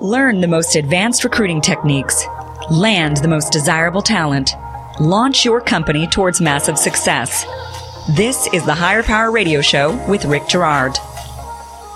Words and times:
Learn 0.00 0.40
the 0.40 0.48
most 0.48 0.74
advanced 0.74 1.22
recruiting 1.22 1.60
techniques. 1.60 2.24
Land 2.68 3.18
the 3.18 3.28
most 3.28 3.52
desirable 3.52 4.02
talent. 4.02 4.50
Launch 4.98 5.44
your 5.44 5.60
company 5.60 6.08
towards 6.08 6.40
massive 6.40 6.76
success. 6.76 7.44
This 8.16 8.48
is 8.52 8.66
the 8.66 8.74
Hire 8.74 9.04
Power 9.04 9.30
Radio 9.30 9.60
Show 9.60 9.94
with 10.08 10.24
Rick 10.24 10.48
Girard. 10.48 10.98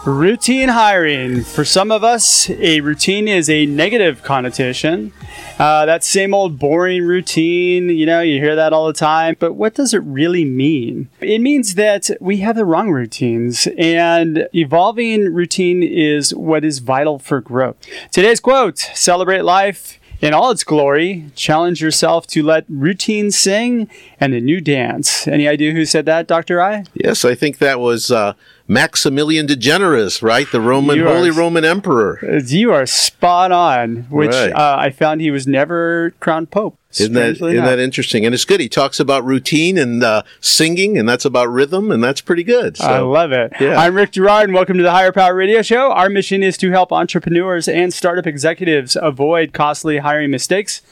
Routine 0.05 0.71
hiring. 0.71 1.43
For 1.43 1.65
some 1.65 1.91
of 1.91 2.03
us, 2.03 2.49
a 2.49 2.81
routine 2.81 3.29
is 3.29 3.51
a 3.51 3.67
negative 3.67 4.23
connotation. 4.23 5.13
Uh, 5.59 5.85
that 5.87 6.05
same 6.05 6.33
old 6.33 6.59
boring 6.59 7.03
routine, 7.03 7.91
you 7.91 8.07
know, 8.07 8.21
you 8.21 8.39
hear 8.41 8.55
that 8.57 8.73
all 8.73 8.87
the 8.87 8.93
time. 8.93 9.37
But 9.39 9.55
what 9.55 9.75
does 9.75 9.93
it 9.93 10.03
really 10.05 10.45
mean? 10.45 11.11
It 11.21 11.41
means 11.41 11.75
that 11.75 12.11
we 12.21 12.39
have 12.39 12.57
the 12.57 12.65
wrong 12.65 12.91
routines, 12.91 13.67
and 13.77 14.49
evolving 14.55 15.35
routine 15.35 15.83
is 15.83 16.33
what 16.33 16.65
is 16.65 16.79
vital 16.79 17.19
for 17.19 17.41
growth. 17.41 17.77
Today's 18.11 18.41
quote 18.41 18.79
Celebrate 18.79 19.43
life 19.43 19.99
in 20.21 20.35
all 20.35 20.51
its 20.51 20.65
glory, 20.65 21.31
challenge 21.35 21.81
yourself 21.81 22.27
to 22.29 22.43
let 22.43 22.65
routine 22.69 23.31
sing 23.31 23.89
and 24.19 24.33
the 24.33 24.41
new 24.41 24.61
dance. 24.61 25.29
Any 25.29 25.47
idea 25.47 25.73
who 25.73 25.85
said 25.85 26.07
that, 26.07 26.27
Dr. 26.27 26.61
I? 26.61 26.85
Yes, 26.95 27.25
I 27.25 27.35
think 27.35 27.59
that 27.59 27.79
was 27.79 28.11
uh, 28.11 28.35
Maximilian 28.71 29.47
de 29.47 29.57
Generis, 29.57 30.23
right? 30.23 30.47
The 30.53 30.61
Roman, 30.61 31.01
are- 31.01 31.07
Holy 31.09 31.31
Roman 31.31 31.65
Emperor. 31.65 32.19
You 32.47 32.71
are 32.73 32.85
spot 32.85 33.51
on, 33.51 34.07
which 34.11 34.33
Right. 34.33 34.53
uh, 34.53 34.77
I 34.79 34.91
found 34.91 35.23
he 35.23 35.31
was 35.31 35.47
never 35.47 36.13
crowned 36.21 36.51
pope. 36.51 36.77
Isn't 36.93 37.15
that, 37.15 37.31
isn't 37.37 37.65
that 37.65 37.79
interesting? 37.79 38.27
And 38.27 38.35
it's 38.35 38.45
good. 38.45 38.61
He 38.61 38.69
talks 38.69 39.01
about 39.01 39.25
routine 39.25 39.79
and 39.79 40.03
uh, 40.05 40.23
singing, 40.41 40.99
and 40.99 41.09
that's 41.09 41.25
about 41.25 41.49
rhythm, 41.51 41.91
and 41.91 42.05
that's 42.05 42.21
pretty 42.21 42.43
good. 42.45 42.77
So, 42.77 42.85
I 42.87 42.99
love 42.99 43.33
it. 43.33 43.53
yeah. 43.59 43.77
I'm 43.81 43.95
Rick 43.95 44.13
Girard, 44.13 44.45
and 44.45 44.55
welcome 44.55 44.77
to 44.77 44.83
the 44.83 44.91
Hire 44.91 45.13
Power 45.13 45.35
Radio 45.35 45.63
Show. 45.63 45.91
Our 45.93 46.11
mission 46.11 46.43
is 46.43 46.57
to 46.59 46.71
help 46.71 46.93
entrepreneurs 46.93 47.69
and 47.69 47.93
startup 47.93 48.27
executives 48.27 48.97
avoid 49.01 49.53
costly 49.55 49.99
hiring 49.99 50.31
mistakes. 50.31 50.83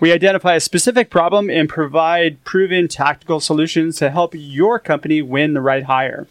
We 0.00 0.12
identify 0.12 0.54
a 0.54 0.60
specific 0.60 1.08
problem 1.10 1.48
and 1.50 1.68
provide 1.68 2.42
proven 2.44 2.86
tactical 2.88 3.40
solutions 3.40 3.96
to 3.98 4.10
help 4.10 4.34
your 4.36 4.78
company 4.78 5.20
win 5.22 5.54
the 5.54 5.60
right 5.60 5.84
hire. 5.84 6.26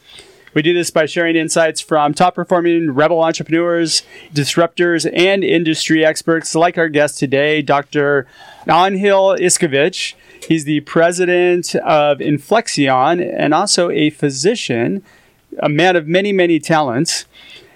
We 0.53 0.61
do 0.61 0.73
this 0.73 0.91
by 0.91 1.07
sharing 1.07 1.35
insights 1.35 1.81
from 1.81 2.13
top 2.13 2.35
performing 2.35 2.91
rebel 2.91 3.23
entrepreneurs, 3.23 4.03
disruptors, 4.35 5.09
and 5.11 5.43
industry 5.43 6.05
experts 6.05 6.53
like 6.53 6.77
our 6.77 6.89
guest 6.89 7.17
today, 7.17 7.63
Dr. 7.63 8.27
Anhil 8.67 9.39
Iskovich. 9.39 10.13
He's 10.47 10.65
the 10.65 10.81
president 10.81 11.73
of 11.77 12.19
Inflexion 12.19 13.19
and 13.35 13.55
also 13.55 13.89
a 13.89 14.11
physician, 14.11 15.03
a 15.57 15.69
man 15.69 15.95
of 15.95 16.07
many, 16.07 16.31
many 16.31 16.59
talents. 16.59 17.25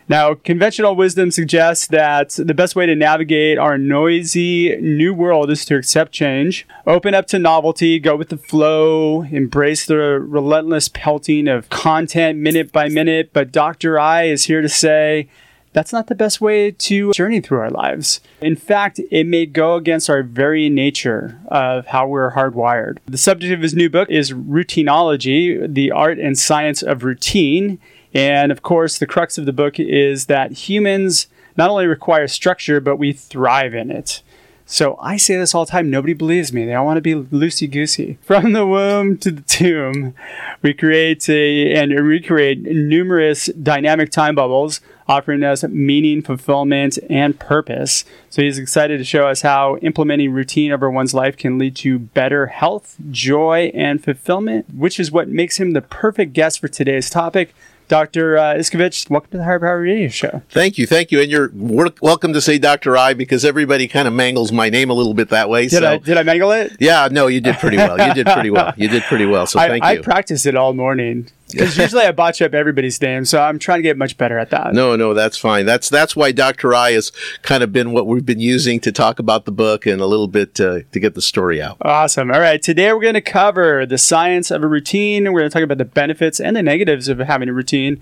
Now, 0.09 0.35
conventional 0.35 0.95
wisdom 0.95 1.31
suggests 1.31 1.87
that 1.87 2.29
the 2.37 2.53
best 2.53 2.77
way 2.77 2.85
to 2.85 2.95
navigate 2.95 3.57
our 3.57 3.77
noisy 3.77 4.77
new 4.77 5.13
world 5.13 5.51
is 5.51 5.65
to 5.65 5.75
accept 5.75 6.13
change, 6.13 6.65
open 6.85 7.13
up 7.13 7.27
to 7.27 7.39
novelty, 7.39 7.99
go 7.99 8.15
with 8.15 8.29
the 8.29 8.37
flow, 8.37 9.23
embrace 9.23 9.85
the 9.85 9.95
relentless 9.95 10.87
pelting 10.87 11.49
of 11.49 11.69
content 11.69 12.39
minute 12.39 12.71
by 12.71 12.87
minute. 12.87 13.31
But 13.33 13.51
Dr. 13.51 13.99
I 13.99 14.23
is 14.23 14.45
here 14.45 14.61
to 14.61 14.69
say 14.69 15.27
that's 15.73 15.91
not 15.91 16.07
the 16.07 16.15
best 16.15 16.39
way 16.39 16.71
to 16.71 17.11
journey 17.11 17.41
through 17.41 17.59
our 17.59 17.69
lives. 17.69 18.21
In 18.41 18.55
fact, 18.55 19.01
it 19.11 19.25
may 19.25 19.45
go 19.45 19.75
against 19.75 20.09
our 20.09 20.23
very 20.23 20.69
nature 20.69 21.39
of 21.49 21.85
how 21.87 22.07
we're 22.07 22.31
hardwired. 22.31 22.99
The 23.07 23.17
subject 23.17 23.53
of 23.53 23.61
his 23.61 23.75
new 23.75 23.89
book 23.89 24.09
is 24.09 24.31
Routinology, 24.31 25.71
the 25.71 25.91
art 25.91 26.17
and 26.17 26.39
science 26.39 26.81
of 26.81 27.03
routine. 27.03 27.77
And 28.17 28.51
of 28.51 28.63
course, 28.63 28.97
the 28.97 29.05
crux 29.05 29.37
of 29.37 29.45
the 29.45 29.53
book 29.53 29.79
is 29.79 30.25
that 30.25 30.51
humans 30.51 31.27
not 31.55 31.69
only 31.69 31.85
require 31.85 32.27
structure, 32.27 32.81
but 32.81 32.95
we 32.95 33.13
thrive 33.13 33.75
in 33.75 33.91
it. 33.91 34.23
So 34.65 34.97
I 34.99 35.17
say 35.17 35.37
this 35.37 35.53
all 35.53 35.65
the 35.65 35.71
time. 35.71 35.91
Nobody 35.91 36.13
believes 36.13 36.51
me. 36.51 36.65
They 36.65 36.73
all 36.73 36.85
want 36.85 36.97
to 36.97 37.01
be 37.01 37.13
loosey 37.13 37.71
goosey. 37.71 38.17
From 38.23 38.53
the 38.53 38.65
womb 38.65 39.19
to 39.19 39.29
the 39.29 39.43
tomb, 39.43 40.15
we 40.63 40.73
create 40.73 41.29
a, 41.29 41.73
and 41.75 41.91
recreate 41.91 42.63
numerous 42.63 43.45
dynamic 43.45 44.09
time 44.09 44.33
bubbles, 44.33 44.81
offering 45.07 45.43
us 45.43 45.63
meaning, 45.63 46.23
fulfillment, 46.23 46.97
and 47.11 47.39
purpose. 47.39 48.03
So 48.31 48.41
he's 48.41 48.57
excited 48.57 48.97
to 48.97 49.05
show 49.05 49.27
us 49.27 49.43
how 49.43 49.77
implementing 49.77 50.33
routine 50.33 50.71
over 50.71 50.89
one's 50.89 51.13
life 51.13 51.37
can 51.37 51.59
lead 51.59 51.75
to 51.77 51.99
better 51.99 52.47
health, 52.47 52.97
joy, 53.11 53.71
and 53.75 54.03
fulfillment, 54.03 54.73
which 54.73 54.99
is 54.99 55.11
what 55.11 55.29
makes 55.29 55.57
him 55.59 55.71
the 55.71 55.83
perfect 55.83 56.33
guest 56.33 56.59
for 56.59 56.67
today's 56.67 57.11
topic. 57.11 57.53
Dr. 57.87 58.37
Uh, 58.37 58.53
Iskovich, 58.55 59.09
welcome 59.09 59.31
to 59.31 59.37
the 59.37 59.43
Hire 59.45 59.59
Power 59.59 59.81
Radio 59.81 60.09
Show. 60.09 60.41
Thank 60.49 60.77
you, 60.77 60.85
thank 60.85 61.11
you, 61.11 61.21
and 61.21 61.31
you're 61.31 61.51
welcome 61.53 62.33
to 62.33 62.41
say 62.41 62.57
Doctor 62.57 62.97
I 62.97 63.13
because 63.13 63.45
everybody 63.45 63.87
kind 63.87 64.07
of 64.07 64.13
mangles 64.13 64.51
my 64.51 64.69
name 64.69 64.89
a 64.89 64.93
little 64.93 65.13
bit 65.13 65.29
that 65.29 65.49
way. 65.49 65.67
Did 65.67 65.79
so 65.79 65.91
I 65.91 65.97
did 65.97 66.17
I 66.17 66.23
mangle 66.23 66.51
it? 66.51 66.75
yeah, 66.79 67.07
no, 67.09 67.27
you 67.27 67.39
did 67.39 67.55
pretty 67.57 67.77
well. 67.77 67.97
You 68.07 68.13
did 68.13 68.27
pretty 68.27 68.49
well. 68.49 68.67
You 68.77 68.89
did 68.89 69.03
pretty 69.03 69.25
well. 69.25 69.47
So 69.47 69.59
I, 69.59 69.69
thank 69.69 69.83
I 69.83 69.93
you. 69.93 69.99
I 69.99 70.01
practiced 70.01 70.45
it 70.45 70.55
all 70.55 70.73
morning 70.73 71.29
because 71.51 71.77
usually 71.77 72.03
I 72.03 72.11
botch 72.11 72.41
up 72.41 72.53
everybody's 72.53 73.01
name, 73.01 73.25
so 73.25 73.41
I'm 73.41 73.59
trying 73.59 73.79
to 73.79 73.83
get 73.83 73.97
much 73.97 74.17
better 74.17 74.37
at 74.37 74.49
that. 74.49 74.73
no, 74.73 74.95
no, 74.95 75.13
that's 75.13 75.37
fine. 75.37 75.65
That's 75.65 75.89
that's 75.89 76.15
why 76.15 76.31
Doctor 76.31 76.73
I 76.73 76.91
has 76.91 77.11
kind 77.41 77.63
of 77.63 77.71
been 77.71 77.91
what 77.91 78.05
we've 78.07 78.25
been 78.25 78.39
using 78.39 78.79
to 78.81 78.91
talk 78.91 79.19
about 79.19 79.45
the 79.45 79.51
book 79.51 79.85
and 79.85 80.01
a 80.01 80.05
little 80.05 80.27
bit 80.27 80.59
uh, 80.59 80.79
to 80.91 80.99
get 80.99 81.15
the 81.15 81.21
story 81.21 81.61
out. 81.61 81.77
Awesome. 81.81 82.31
All 82.31 82.39
right. 82.39 82.61
Today 82.61 82.91
we're 82.91 83.01
going 83.01 83.13
to 83.13 83.21
cover 83.21 83.85
the 83.85 83.97
science 83.97 84.51
of 84.51 84.63
a 84.63 84.67
routine. 84.67 85.31
We're 85.31 85.41
going 85.41 85.49
to 85.49 85.53
talk 85.53 85.63
about 85.63 85.77
the 85.77 85.85
benefits 85.85 86.39
and 86.39 86.55
the 86.55 86.63
negatives 86.63 87.07
of 87.07 87.19
having 87.19 87.49
a 87.49 87.53
routine, 87.53 88.01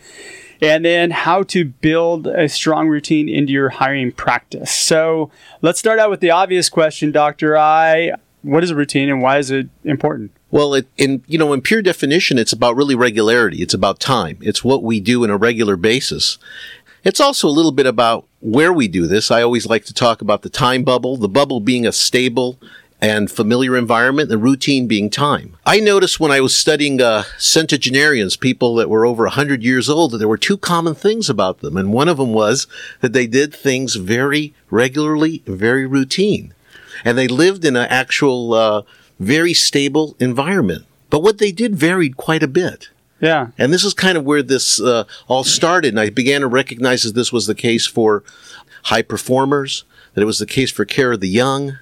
and 0.62 0.84
then 0.84 1.12
how 1.12 1.44
to 1.44 1.66
build 1.66 2.28
a 2.28 2.50
strong 2.50 2.88
routine 2.88 3.30
into 3.30 3.54
your 3.54 3.70
hiring 3.70 4.12
practice. 4.12 4.72
So 4.72 5.32
let's 5.62 5.80
start 5.80 6.00
out 6.00 6.10
with 6.10 6.20
the 6.20 6.32
obvious 6.32 6.70
question, 6.70 7.12
Dr. 7.12 7.58
I. 7.58 8.14
What 8.42 8.64
is 8.64 8.70
a 8.70 8.76
routine 8.76 9.10
and 9.10 9.24
why 9.24 9.40
is 9.40 9.50
it 9.50 9.70
important? 9.84 10.32
Well, 10.56 10.74
it, 10.74 10.88
in 10.96 11.22
you 11.28 11.38
know, 11.38 11.52
in 11.52 11.62
pure 11.62 11.82
definition, 11.82 12.38
it's 12.38 12.54
about 12.54 12.78
really 12.78 12.96
regularity. 12.96 13.62
It's 13.62 13.74
about 13.74 14.00
time. 14.00 14.38
It's 14.40 14.64
what 14.64 14.84
we 14.84 15.02
do 15.02 15.26
on 15.26 15.30
a 15.30 15.36
regular 15.36 15.76
basis. 15.76 16.38
It's 17.04 17.20
also 17.20 17.50
a 17.50 17.58
little 17.58 17.74
bit 17.74 17.86
about 17.86 18.26
where 18.40 18.72
we 18.72 18.88
do 18.88 19.06
this. 19.06 19.30
I 19.30 19.42
always 19.42 19.66
like 19.66 19.84
to 19.84 19.94
talk 19.94 20.22
about 20.22 20.44
the 20.44 20.50
time 20.50 20.86
bubble, 20.86 21.18
the 21.18 21.28
bubble 21.28 21.60
being 21.60 21.86
a 21.86 21.92
stable 21.92 22.58
and 23.02 23.30
familiar 23.30 23.76
environment, 23.76 24.30
the 24.30 24.38
routine 24.38 24.88
being 24.88 25.10
time. 25.10 25.58
I 25.66 25.82
noticed 25.82 26.22
when 26.22 26.32
I 26.32 26.40
was 26.40 26.56
studying 26.56 27.02
uh, 27.02 27.24
centenarians, 27.38 28.38
people 28.38 28.76
that 28.76 28.90
were 28.90 29.06
over 29.06 29.24
100 29.24 29.62
years 29.62 29.90
old, 29.90 30.12
that 30.12 30.20
there 30.20 30.30
were 30.30 30.38
two 30.38 30.58
common 30.58 30.96
things 30.96 31.30
about 31.30 31.60
them. 31.60 31.76
And 31.76 31.92
one 31.92 32.08
of 32.08 32.16
them 32.16 32.32
was 32.32 32.66
that 33.02 33.12
they 33.12 33.28
did 33.28 33.54
things 33.54 33.96
very 33.96 34.54
regularly, 34.70 35.44
very 35.46 35.86
routine. 35.86 36.54
And 37.04 37.18
they 37.18 37.28
lived 37.28 37.66
in 37.66 37.76
an 37.76 37.88
actual, 37.90 38.54
uh, 38.54 38.82
very 39.20 39.54
stable 39.54 40.16
environment. 40.20 40.86
But 41.10 41.24
what 41.24 41.38
they 41.38 41.52
did 41.52 41.76
varied 41.76 42.18
quite 42.18 42.44
a 42.44 42.48
bit. 42.48 42.90
Yeah. 43.22 43.48
And 43.58 43.74
this 43.74 43.84
is 43.84 43.94
kind 43.94 44.18
of 44.18 44.26
where 44.26 44.44
this 44.44 44.82
uh, 44.82 45.06
all 45.28 45.44
started. 45.44 45.90
And 45.90 46.00
I 46.00 46.10
began 46.10 46.42
to 46.42 46.48
recognize 46.48 47.04
that 47.04 47.16
this 47.16 47.32
was 47.32 47.48
the 47.48 47.56
case 47.56 47.88
for 47.88 48.24
high 48.84 49.02
performers, 49.02 49.84
that 50.14 50.22
it 50.22 50.26
was 50.26 50.40
the 50.40 50.46
case 50.46 50.72
for 50.72 50.86
care 50.86 51.14
of 51.14 51.22
the 51.22 51.30
young. 51.30 51.78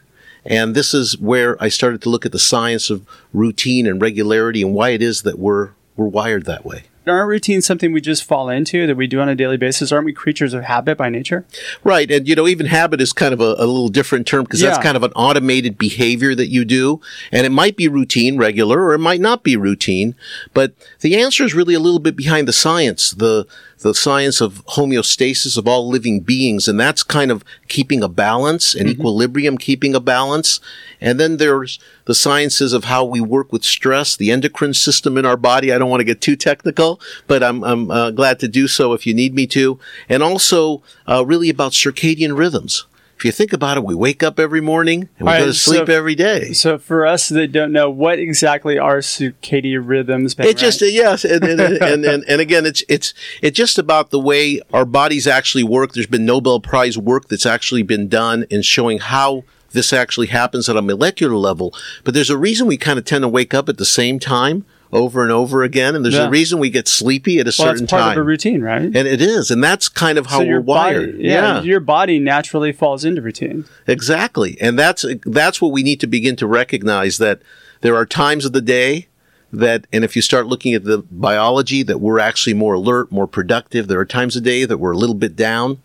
And 0.45 0.75
this 0.75 0.93
is 0.93 1.17
where 1.17 1.61
I 1.61 1.69
started 1.69 2.01
to 2.03 2.09
look 2.09 2.25
at 2.25 2.31
the 2.31 2.39
science 2.39 2.89
of 2.89 3.07
routine 3.33 3.87
and 3.87 4.01
regularity 4.01 4.61
and 4.61 4.73
why 4.73 4.89
it 4.89 5.01
is 5.01 5.23
that 5.23 5.39
we're, 5.39 5.71
we're 5.95 6.07
wired 6.07 6.45
that 6.45 6.65
way. 6.65 6.83
Aren't 7.05 7.27
routines 7.27 7.65
something 7.65 7.91
we 7.91 7.99
just 8.01 8.23
fall 8.23 8.49
into 8.49 8.87
that 8.87 8.95
we 8.95 9.07
do 9.07 9.19
on 9.19 9.27
a 9.29 9.35
daily 9.35 9.57
basis? 9.57 9.91
Aren't 9.91 10.05
we 10.05 10.13
creatures 10.13 10.53
of 10.53 10.63
habit 10.63 10.97
by 10.97 11.09
nature? 11.09 11.45
Right. 11.83 12.09
And, 12.09 12.27
you 12.27 12.35
know, 12.35 12.47
even 12.47 12.67
habit 12.67 13.01
is 13.01 13.11
kind 13.11 13.33
of 13.33 13.41
a, 13.41 13.55
a 13.57 13.65
little 13.67 13.89
different 13.89 14.25
term 14.25 14.43
because 14.43 14.61
Yeah. 14.61 14.69
that's 14.69 14.83
kind 14.83 14.95
of 14.95 15.03
an 15.03 15.11
automated 15.13 15.77
behavior 15.77 16.33
that 16.35 16.47
you 16.47 16.63
do. 16.63 17.01
And 17.31 17.45
it 17.45 17.51
might 17.51 17.75
be 17.75 17.87
routine, 17.87 18.37
regular, 18.37 18.81
or 18.81 18.93
it 18.93 18.99
might 18.99 19.21
not 19.21 19.43
be 19.43 19.57
routine. 19.57 20.15
But 20.53 20.73
the 21.01 21.15
answer 21.19 21.43
is 21.43 21.53
really 21.53 21.73
a 21.73 21.79
little 21.79 21.99
bit 21.99 22.15
behind 22.15 22.47
the 22.47 22.53
science, 22.53 23.11
the, 23.11 23.45
the 23.83 23.93
science 23.93 24.41
of 24.41 24.65
homeostasis 24.65 25.57
of 25.57 25.67
all 25.67 25.87
living 25.87 26.21
beings. 26.21 26.67
And 26.67 26.79
that's 26.79 27.03
kind 27.03 27.29
of 27.29 27.43
keeping 27.67 28.01
a 28.01 28.09
balance, 28.09 28.73
an 28.73 28.87
equilibrium, 28.87 29.57
keeping 29.57 29.93
a 29.93 29.99
balance. 29.99 30.59
And 30.99 31.19
then 31.19 31.37
there's 31.37 31.79
the 32.05 32.15
sciences 32.15 32.73
of 32.73 32.85
how 32.85 33.05
we 33.05 33.21
work 33.21 33.51
with 33.51 33.63
stress, 33.63 34.15
the 34.15 34.31
endocrine 34.31 34.73
system 34.73 35.17
in 35.17 35.25
our 35.25 35.37
body. 35.37 35.71
I 35.71 35.77
don't 35.77 35.89
want 35.89 36.01
to 36.01 36.05
get 36.05 36.21
too 36.21 36.35
technical, 36.35 36.99
but 37.27 37.43
I'm, 37.43 37.63
I'm 37.63 37.91
uh, 37.91 38.11
glad 38.11 38.39
to 38.39 38.47
do 38.47 38.67
so 38.67 38.93
if 38.93 39.05
you 39.05 39.13
need 39.13 39.35
me 39.35 39.45
to. 39.47 39.79
And 40.09 40.23
also, 40.23 40.81
uh, 41.07 41.25
really 41.25 41.49
about 41.49 41.73
circadian 41.73 42.37
rhythms. 42.37 42.85
If 43.17 43.25
you 43.25 43.31
think 43.31 43.53
about 43.53 43.77
it, 43.77 43.83
we 43.85 43.95
wake 43.95 44.21
up 44.23 44.39
every 44.39 44.59
morning 44.59 45.07
and 45.17 45.27
we 45.27 45.33
All 45.33 45.39
go 45.39 45.45
to 45.45 45.53
sleep 45.53 45.87
so- 45.87 45.93
every 45.93 46.15
day. 46.15 46.51
So, 46.53 46.77
for 46.77 47.05
us 47.05 47.29
that 47.29 47.51
don't 47.51 47.71
know, 47.71 47.89
what 47.89 48.19
exactly 48.19 48.77
are 48.77 48.97
circadian 48.97 49.87
rhythms? 49.87 50.35
Ben, 50.35 50.47
It 50.47 50.57
just 50.57 50.81
right? 50.81 50.91
yes, 50.91 51.23
and 51.23 51.43
and, 51.43 51.59
and 51.61 52.05
and 52.05 52.23
and 52.27 52.41
again, 52.41 52.65
it's 52.65 52.83
it's 52.89 53.13
it's 53.41 53.55
just 53.55 53.77
about 53.77 54.09
the 54.11 54.19
way 54.19 54.61
our 54.73 54.85
bodies 54.85 55.27
actually 55.27 55.63
work. 55.63 55.93
There's 55.93 56.07
been 56.07 56.25
Nobel 56.25 56.59
Prize 56.59 56.97
work 56.97 57.27
that's 57.29 57.45
actually 57.45 57.83
been 57.83 58.07
done 58.09 58.45
in 58.49 58.61
showing 58.61 58.99
how 58.99 59.43
this 59.71 59.91
actually 59.93 60.27
happens 60.27 60.69
at 60.69 60.77
a 60.77 60.81
molecular 60.81 61.35
level. 61.35 61.73
But 62.03 62.13
there's 62.13 62.29
a 62.29 62.37
reason 62.37 62.67
we 62.67 62.77
kind 62.77 62.99
of 62.99 63.05
tend 63.05 63.23
to 63.23 63.27
wake 63.27 63.53
up 63.53 63.69
at 63.69 63.77
the 63.77 63.85
same 63.85 64.19
time 64.19 64.65
over 64.93 65.23
and 65.23 65.31
over 65.31 65.63
again. 65.63 65.95
And 65.95 66.05
there's 66.05 66.13
Yeah. 66.15 66.27
a 66.27 66.29
reason 66.29 66.59
we 66.59 66.69
get 66.69 66.87
sleepy 66.87 67.39
at 67.39 67.47
a 67.47 67.53
Well, 67.57 67.67
certain 67.73 67.87
time. 67.87 68.11
of 68.11 68.17
a 68.17 68.23
routine, 68.23 68.61
right? 68.61 68.83
and 68.83 68.95
it 68.95 69.21
is. 69.21 69.51
And 69.51 69.63
that's 69.63 69.89
kind 69.89 70.17
of 70.17 70.27
how 70.27 70.37
so 70.37 70.43
we're 70.43 70.51
your 70.51 70.61
wired. 70.61 71.13
body, 71.13 71.23
yeah, 71.27 71.61
your 71.61 71.79
body 71.79 72.19
naturally 72.19 72.71
falls 72.71 73.03
into 73.03 73.21
routine. 73.21 73.65
Exactly. 73.87 74.57
And 74.61 74.77
that's 74.77 75.05
that's 75.25 75.61
what 75.61 75.71
we 75.71 75.83
need 75.83 75.99
to 76.01 76.07
begin 76.07 76.35
to 76.37 76.47
recognize 76.47 77.17
that 77.17 77.41
there 77.81 77.95
are 77.95 78.05
times 78.05 78.45
of 78.45 78.53
the 78.53 78.61
day 78.61 79.07
that 79.53 79.85
and 79.93 80.03
if 80.03 80.15
you 80.15 80.21
start 80.21 80.47
looking 80.47 80.73
at 80.73 80.83
the 80.83 80.97
biology 81.11 81.83
that 81.83 81.99
we're 81.99 82.19
actually 82.19 82.55
more 82.55 82.73
alert, 82.73 83.11
more 83.11 83.27
productive. 83.27 83.87
There 83.87 83.99
are 83.99 84.05
times 84.05 84.35
a 84.35 84.41
day 84.41 84.65
that 84.65 84.79
we're 84.79 84.91
a 84.91 84.97
little 84.97 85.15
bit 85.15 85.35
down. 85.35 85.81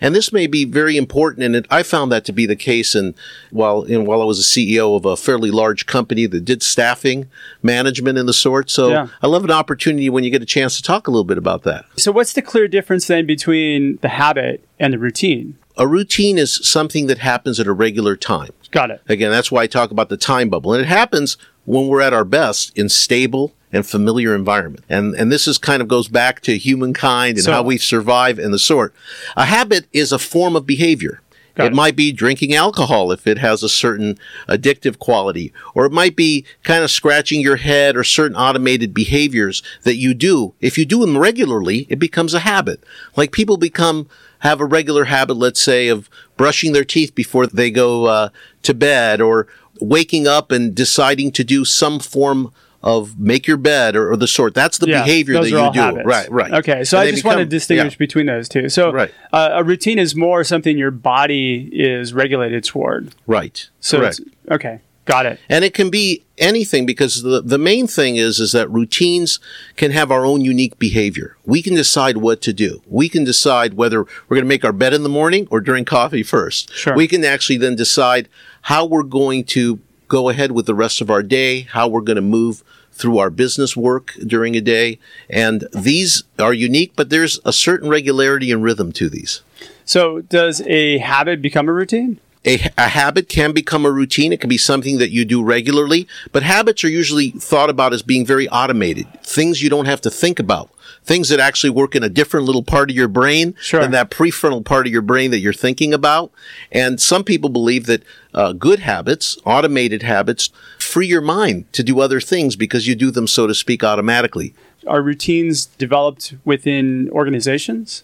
And 0.00 0.16
this 0.16 0.32
may 0.32 0.48
be 0.48 0.64
very 0.64 0.96
important, 0.96 1.44
and 1.44 1.54
it, 1.54 1.66
I 1.70 1.84
found 1.84 2.10
that 2.10 2.24
to 2.24 2.32
be 2.32 2.44
the 2.44 2.56
case. 2.56 2.96
And 2.96 3.14
while 3.52 3.82
in, 3.82 4.04
while 4.04 4.20
I 4.20 4.24
was 4.24 4.40
a 4.40 4.42
CEO 4.42 4.96
of 4.96 5.04
a 5.04 5.16
fairly 5.16 5.52
large 5.52 5.86
company 5.86 6.26
that 6.26 6.44
did 6.44 6.60
staffing 6.60 7.30
management 7.62 8.18
and 8.18 8.28
the 8.28 8.32
sort, 8.32 8.68
so 8.68 8.90
Yeah. 8.90 9.06
I 9.22 9.28
love 9.28 9.44
an 9.44 9.52
opportunity 9.52 10.10
when 10.10 10.24
you 10.24 10.30
get 10.30 10.42
a 10.42 10.46
chance 10.46 10.76
to 10.76 10.82
talk 10.82 11.06
a 11.06 11.12
little 11.12 11.24
bit 11.24 11.38
about 11.38 11.62
that. 11.62 11.84
So, 11.96 12.10
what's 12.10 12.32
the 12.32 12.42
clear 12.42 12.66
difference 12.66 13.06
then 13.06 13.26
between 13.26 14.00
the 14.02 14.08
habit 14.08 14.66
and 14.80 14.92
the 14.92 14.98
routine? 14.98 15.56
A 15.76 15.86
routine 15.86 16.38
is 16.38 16.54
something 16.66 17.06
that 17.06 17.18
happens 17.18 17.58
at 17.58 17.66
a 17.66 17.72
regular 17.72 18.16
time. 18.16 18.50
Got 18.70 18.90
it. 18.90 19.02
Again, 19.08 19.30
that's 19.30 19.50
why 19.50 19.62
I 19.62 19.66
talk 19.66 19.90
about 19.90 20.08
the 20.08 20.16
time 20.16 20.48
bubble. 20.48 20.72
And 20.74 20.82
it 20.82 20.88
happens 20.88 21.36
when 21.64 21.88
we're 21.88 22.00
at 22.00 22.12
our 22.12 22.24
best 22.24 22.76
in 22.76 22.88
stable 22.88 23.54
and 23.72 23.86
familiar 23.86 24.34
environment. 24.34 24.84
And 24.88 25.14
and 25.14 25.32
this 25.32 25.48
is 25.48 25.58
kind 25.58 25.80
of 25.80 25.88
goes 25.88 26.08
back 26.08 26.40
to 26.42 26.58
humankind 26.58 27.36
and 27.36 27.44
So- 27.44 27.52
how 27.52 27.62
we 27.62 27.78
survive 27.78 28.38
and 28.38 28.52
the 28.52 28.58
sort. 28.58 28.94
A 29.36 29.46
habit 29.46 29.86
is 29.92 30.12
a 30.12 30.18
form 30.18 30.56
of 30.56 30.66
behavior. 30.66 31.20
It, 31.56 31.64
it. 31.64 31.74
might 31.74 31.96
be 31.96 32.12
drinking 32.12 32.54
alcohol 32.54 33.12
if 33.12 33.26
it 33.26 33.36
has 33.38 33.62
a 33.62 33.68
certain 33.68 34.18
addictive 34.48 34.98
quality, 34.98 35.52
or 35.74 35.84
it 35.84 35.92
might 35.92 36.16
be 36.16 36.46
kind 36.62 36.82
of 36.82 36.90
scratching 36.90 37.42
your 37.42 37.56
head 37.56 37.94
or 37.94 38.04
certain 38.04 38.36
automated 38.36 38.94
behaviors 38.94 39.62
that 39.82 39.96
you 39.96 40.14
do. 40.14 40.54
If 40.62 40.78
you 40.78 40.86
do 40.86 41.00
them 41.00 41.18
regularly, 41.18 41.86
it 41.90 41.98
becomes 41.98 42.32
a 42.32 42.40
habit. 42.40 42.82
Like 43.16 43.32
people 43.32 43.58
become 43.58 44.08
have 44.42 44.60
a 44.60 44.64
regular 44.64 45.04
habit, 45.06 45.34
let's 45.34 45.60
say, 45.60 45.88
of 45.88 46.08
brushing 46.36 46.72
their 46.72 46.84
teeth 46.84 47.14
before 47.14 47.46
they 47.46 47.70
go 47.70 48.04
uh, 48.06 48.28
to 48.62 48.74
bed, 48.74 49.20
or 49.20 49.46
waking 49.80 50.26
up 50.28 50.52
and 50.52 50.74
deciding 50.74 51.32
to 51.32 51.42
do 51.44 51.64
some 51.64 51.98
form 51.98 52.52
of 52.82 53.16
make 53.18 53.46
your 53.46 53.56
bed 53.56 53.94
or, 53.94 54.10
or 54.10 54.16
the 54.16 54.26
sort. 54.26 54.54
That's 54.54 54.78
the 54.78 54.88
Yeah, 54.88 55.04
behavior 55.04 55.34
that 55.34 55.48
you 55.48 55.72
do. 55.72 55.80
habits. 55.80 56.04
Right, 56.04 56.28
right. 56.32 56.52
Okay, 56.54 56.82
so 56.82 56.98
And 56.98 57.06
I 57.06 57.10
just 57.12 57.24
want 57.24 57.38
to 57.38 57.44
distinguish 57.44 57.94
yeah. 57.94 57.98
between 57.98 58.26
those 58.26 58.48
two. 58.48 58.68
So, 58.68 58.90
Right. 58.92 59.12
uh, 59.32 59.50
a 59.52 59.62
routine 59.62 60.00
is 60.00 60.16
more 60.16 60.42
something 60.42 60.76
your 60.76 60.90
body 60.90 61.70
is 61.72 62.12
regulated 62.12 62.64
toward. 62.64 63.14
Right. 63.28 63.68
So, 63.78 64.00
Correct. 64.00 64.20
okay, 64.50 64.80
got 65.04 65.26
it. 65.26 65.40
And 65.48 65.64
it 65.64 65.74
can 65.74 65.90
be 65.90 66.24
anything 66.38 66.86
because 66.86 67.22
the, 67.22 67.40
the 67.40 67.58
main 67.58 67.86
thing 67.86 68.16
is 68.16 68.40
is 68.40 68.52
that 68.52 68.70
routines 68.70 69.38
can 69.76 69.90
have 69.90 70.10
our 70.10 70.24
own 70.24 70.40
unique 70.40 70.78
behavior. 70.78 71.36
We 71.44 71.62
can 71.62 71.74
decide 71.74 72.18
what 72.18 72.40
to 72.42 72.52
do. 72.52 72.82
We 72.86 73.08
can 73.08 73.24
decide 73.24 73.74
whether 73.74 74.02
we're 74.02 74.36
going 74.36 74.44
to 74.44 74.48
make 74.48 74.64
our 74.64 74.72
bed 74.72 74.94
in 74.94 75.02
the 75.02 75.08
morning 75.08 75.48
or 75.50 75.60
during 75.60 75.84
coffee 75.84 76.22
first. 76.22 76.72
Sure. 76.72 76.94
We 76.94 77.08
can 77.08 77.24
actually 77.24 77.58
then 77.58 77.76
decide 77.76 78.28
how 78.62 78.84
we're 78.84 79.02
going 79.02 79.44
to 79.44 79.80
go 80.08 80.28
ahead 80.28 80.52
with 80.52 80.66
the 80.66 80.74
rest 80.74 81.00
of 81.00 81.10
our 81.10 81.22
day, 81.22 81.62
how 81.62 81.88
we're 81.88 82.02
going 82.02 82.16
to 82.16 82.22
move 82.22 82.62
through 82.92 83.18
our 83.18 83.30
business 83.30 83.76
work 83.76 84.12
during 84.26 84.54
a 84.54 84.60
day. 84.60 84.98
And 85.30 85.66
these 85.72 86.24
are 86.38 86.52
unique, 86.52 86.92
but 86.94 87.08
there's 87.08 87.40
a 87.44 87.52
certain 87.52 87.88
regularity 87.88 88.52
and 88.52 88.62
rhythm 88.62 88.92
to 88.92 89.08
these. 89.08 89.40
So, 89.84 90.20
does 90.20 90.60
a 90.62 90.98
habit 90.98 91.42
become 91.42 91.68
a 91.68 91.72
routine? 91.72 92.20
A, 92.44 92.54
a 92.76 92.88
habit 92.88 93.28
can 93.28 93.52
become 93.52 93.86
a 93.86 93.90
routine. 93.90 94.32
It 94.32 94.40
can 94.40 94.48
be 94.50 94.58
something 94.58 94.98
that 94.98 95.10
you 95.10 95.24
do 95.24 95.42
regularly, 95.42 96.08
but 96.32 96.42
habits 96.42 96.82
are 96.84 96.88
usually 96.88 97.30
thought 97.30 97.70
about 97.70 97.92
as 97.92 98.02
being 98.02 98.26
very 98.26 98.48
automated. 98.48 99.06
Things 99.22 99.62
you 99.62 99.70
don't 99.70 99.86
have 99.86 100.00
to 100.02 100.10
think 100.10 100.38
about. 100.38 100.70
Things 101.04 101.28
that 101.30 101.40
actually 101.40 101.70
work 101.70 101.94
in 101.94 102.02
a 102.02 102.08
different 102.08 102.46
little 102.46 102.62
part 102.62 102.90
of 102.90 102.96
your 102.96 103.08
brain 103.08 103.54
Sure. 103.60 103.80
than 103.80 103.90
that 103.92 104.10
prefrontal 104.10 104.64
part 104.64 104.86
of 104.86 104.92
your 104.92 105.02
brain 105.02 105.30
that 105.30 105.38
you're 105.38 105.52
thinking 105.52 105.94
about. 105.94 106.32
And 106.70 107.00
some 107.00 107.24
people 107.24 107.50
believe 107.50 107.86
that 107.86 108.02
uh, 108.34 108.52
good 108.52 108.80
habits, 108.80 109.36
automated 109.44 110.02
habits, 110.02 110.50
free 110.78 111.06
your 111.06 111.20
mind 111.20 111.72
to 111.72 111.82
do 111.82 112.00
other 112.00 112.20
things 112.20 112.56
because 112.56 112.86
you 112.86 112.94
do 112.94 113.10
them, 113.10 113.26
so 113.26 113.46
to 113.46 113.54
speak, 113.54 113.82
automatically. 113.82 114.54
Are 114.86 115.02
routines 115.02 115.66
developed 115.66 116.34
within 116.44 117.08
organizations? 117.10 118.02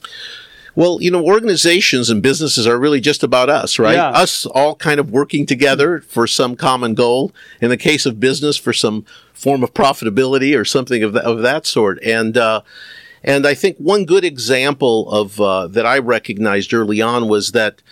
Well, 0.78 1.02
you 1.02 1.10
know, 1.10 1.24
organizations 1.24 2.08
and 2.08 2.22
businesses 2.22 2.64
are 2.64 2.78
really 2.78 3.00
just 3.00 3.24
about 3.24 3.50
us, 3.50 3.80
right? 3.80 3.96
Yeah. 3.96 4.10
Us 4.10 4.46
all 4.46 4.76
kind 4.76 5.00
of 5.00 5.10
working 5.10 5.44
together 5.44 5.98
for 6.02 6.28
some 6.28 6.54
common 6.54 6.94
goal. 6.94 7.32
In 7.60 7.68
the 7.68 7.76
case 7.76 8.06
of 8.06 8.20
business, 8.20 8.56
for 8.56 8.72
some 8.72 9.04
form 9.32 9.64
of 9.64 9.74
profitability 9.74 10.56
or 10.56 10.64
something 10.64 11.02
of, 11.02 11.14
that 11.14 11.24
of 11.24 11.42
that 11.42 11.66
sort. 11.66 12.00
And 12.04 12.36
uh, 12.36 12.60
and 13.24 13.44
I 13.44 13.54
think 13.54 13.78
one 13.78 14.04
good 14.04 14.22
example 14.22 15.10
of 15.10 15.40
uh, 15.40 15.66
that 15.66 15.84
I 15.84 15.98
recognized 15.98 16.72
early 16.72 17.02
on 17.02 17.26
was 17.26 17.50
that 17.50 17.82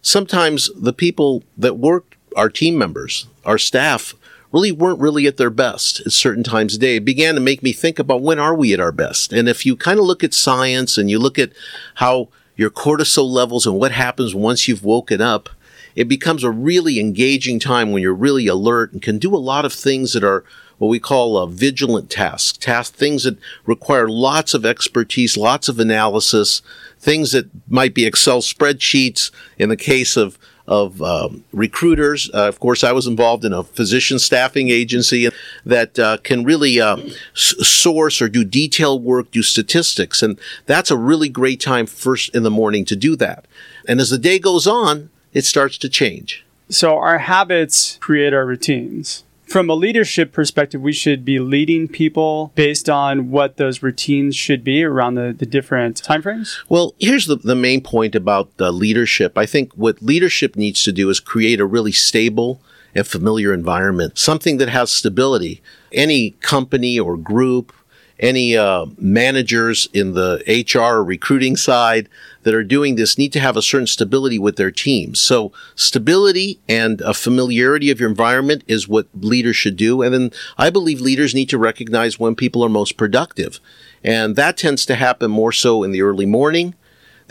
sometimes 0.00 0.68
the 0.74 0.92
people 0.92 1.44
that 1.56 1.74
work, 1.74 2.16
our 2.34 2.50
team 2.50 2.76
members, 2.76 3.28
our 3.44 3.56
staff, 3.56 4.14
really 4.52 4.72
weren't 4.72 5.00
really 5.00 5.26
at 5.26 5.36
their 5.38 5.50
best 5.50 6.00
at 6.00 6.12
certain 6.12 6.44
times 6.44 6.74
of 6.74 6.80
day. 6.80 6.96
It 6.96 7.04
began 7.04 7.34
to 7.34 7.40
make 7.40 7.62
me 7.62 7.72
think 7.72 7.98
about 7.98 8.22
when 8.22 8.38
are 8.38 8.54
we 8.54 8.72
at 8.72 8.80
our 8.80 8.92
best? 8.92 9.32
And 9.32 9.48
if 9.48 9.64
you 9.64 9.76
kind 9.76 9.98
of 9.98 10.04
look 10.04 10.22
at 10.22 10.34
science 10.34 10.98
and 10.98 11.10
you 11.10 11.18
look 11.18 11.38
at 11.38 11.52
how 11.96 12.28
your 12.56 12.70
cortisol 12.70 13.30
levels 13.30 13.66
and 13.66 13.78
what 13.78 13.92
happens 13.92 14.34
once 14.34 14.68
you've 14.68 14.84
woken 14.84 15.20
up, 15.20 15.48
it 15.94 16.08
becomes 16.08 16.44
a 16.44 16.50
really 16.50 17.00
engaging 17.00 17.58
time 17.58 17.92
when 17.92 18.02
you're 18.02 18.14
really 18.14 18.46
alert 18.46 18.92
and 18.92 19.02
can 19.02 19.18
do 19.18 19.34
a 19.34 19.36
lot 19.36 19.64
of 19.64 19.72
things 19.72 20.12
that 20.12 20.24
are 20.24 20.44
what 20.78 20.88
we 20.88 20.98
call 20.98 21.36
uh, 21.36 21.46
vigilant 21.46 22.10
tasks, 22.10 22.58
tasks, 22.58 22.96
things 22.96 23.22
that 23.22 23.38
require 23.66 24.08
lots 24.08 24.52
of 24.52 24.66
expertise, 24.66 25.36
lots 25.36 25.68
of 25.68 25.78
analysis, 25.78 26.60
things 26.98 27.30
that 27.32 27.48
might 27.68 27.94
be 27.94 28.04
Excel 28.04 28.40
spreadsheets. 28.40 29.30
In 29.58 29.68
the 29.68 29.76
case 29.76 30.16
of 30.16 30.38
of 30.72 31.02
um, 31.02 31.44
recruiters, 31.52 32.30
uh, 32.32 32.48
of 32.48 32.58
course, 32.58 32.82
I 32.82 32.92
was 32.92 33.06
involved 33.06 33.44
in 33.44 33.52
a 33.52 33.62
physician 33.62 34.18
staffing 34.18 34.70
agency 34.70 35.28
that 35.66 35.98
uh, 35.98 36.16
can 36.22 36.44
really 36.44 36.80
uh, 36.80 36.96
s- 36.96 37.54
source 37.68 38.22
or 38.22 38.28
do 38.30 38.42
detailed 38.42 39.04
work, 39.04 39.30
do 39.30 39.42
statistics, 39.42 40.22
and 40.22 40.40
that's 40.64 40.90
a 40.90 40.96
really 40.96 41.28
great 41.28 41.60
time 41.60 41.84
first 41.84 42.34
in 42.34 42.42
the 42.42 42.50
morning 42.50 42.86
to 42.86 42.96
do 42.96 43.16
that. 43.16 43.44
And 43.86 44.00
as 44.00 44.08
the 44.08 44.16
day 44.16 44.38
goes 44.38 44.66
on, 44.66 45.10
it 45.34 45.44
starts 45.44 45.76
to 45.76 45.90
change. 45.90 46.42
So, 46.70 46.96
our 46.96 47.18
habits 47.18 47.98
create 48.00 48.32
our 48.32 48.46
routines. 48.46 49.24
From 49.52 49.68
a 49.68 49.74
leadership 49.74 50.32
perspective, 50.32 50.80
we 50.80 50.94
should 50.94 51.26
be 51.26 51.38
leading 51.38 51.86
people 51.86 52.52
based 52.54 52.88
on 52.88 53.30
what 53.30 53.58
those 53.58 53.82
routines 53.82 54.34
should 54.34 54.64
be 54.64 54.82
around 54.82 55.16
the, 55.16 55.34
the 55.38 55.44
different 55.44 56.00
timeframes. 56.02 56.56
Well, 56.70 56.94
here's 56.98 57.26
the, 57.26 57.36
the 57.36 57.54
main 57.54 57.82
point 57.82 58.14
about 58.14 58.56
the 58.56 58.72
leadership. 58.72 59.36
I 59.36 59.44
think 59.44 59.74
what 59.74 60.00
leadership 60.00 60.56
needs 60.56 60.82
to 60.84 60.90
do 60.90 61.10
is 61.10 61.20
create 61.20 61.60
a 61.60 61.66
really 61.66 61.92
stable 61.92 62.62
and 62.94 63.06
familiar 63.06 63.52
environment, 63.52 64.18
something 64.18 64.56
that 64.56 64.70
has 64.70 64.90
stability. 64.90 65.60
Any 65.92 66.30
company 66.40 66.98
or 66.98 67.18
group, 67.18 67.74
any 68.22 68.56
uh, 68.56 68.86
managers 68.96 69.88
in 69.92 70.14
the 70.14 70.42
HR 70.46 71.02
recruiting 71.02 71.56
side 71.56 72.08
that 72.44 72.54
are 72.54 72.64
doing 72.64 72.94
this 72.94 73.18
need 73.18 73.32
to 73.32 73.40
have 73.40 73.56
a 73.56 73.62
certain 73.62 73.86
stability 73.86 74.38
with 74.38 74.56
their 74.56 74.70
teams. 74.70 75.20
So 75.20 75.52
stability 75.74 76.60
and 76.68 77.00
a 77.02 77.12
familiarity 77.12 77.90
of 77.90 78.00
your 78.00 78.08
environment 78.08 78.64
is 78.66 78.88
what 78.88 79.08
leaders 79.14 79.56
should 79.56 79.76
do. 79.76 80.02
And 80.02 80.14
then 80.14 80.30
I 80.56 80.70
believe 80.70 81.00
leaders 81.00 81.34
need 81.34 81.50
to 81.50 81.58
recognize 81.58 82.18
when 82.18 82.34
people 82.34 82.64
are 82.64 82.68
most 82.68 82.96
productive. 82.96 83.60
And 84.04 84.36
that 84.36 84.56
tends 84.56 84.86
to 84.86 84.94
happen 84.94 85.30
more 85.30 85.52
so 85.52 85.82
in 85.82 85.90
the 85.90 86.02
early 86.02 86.26
morning. 86.26 86.74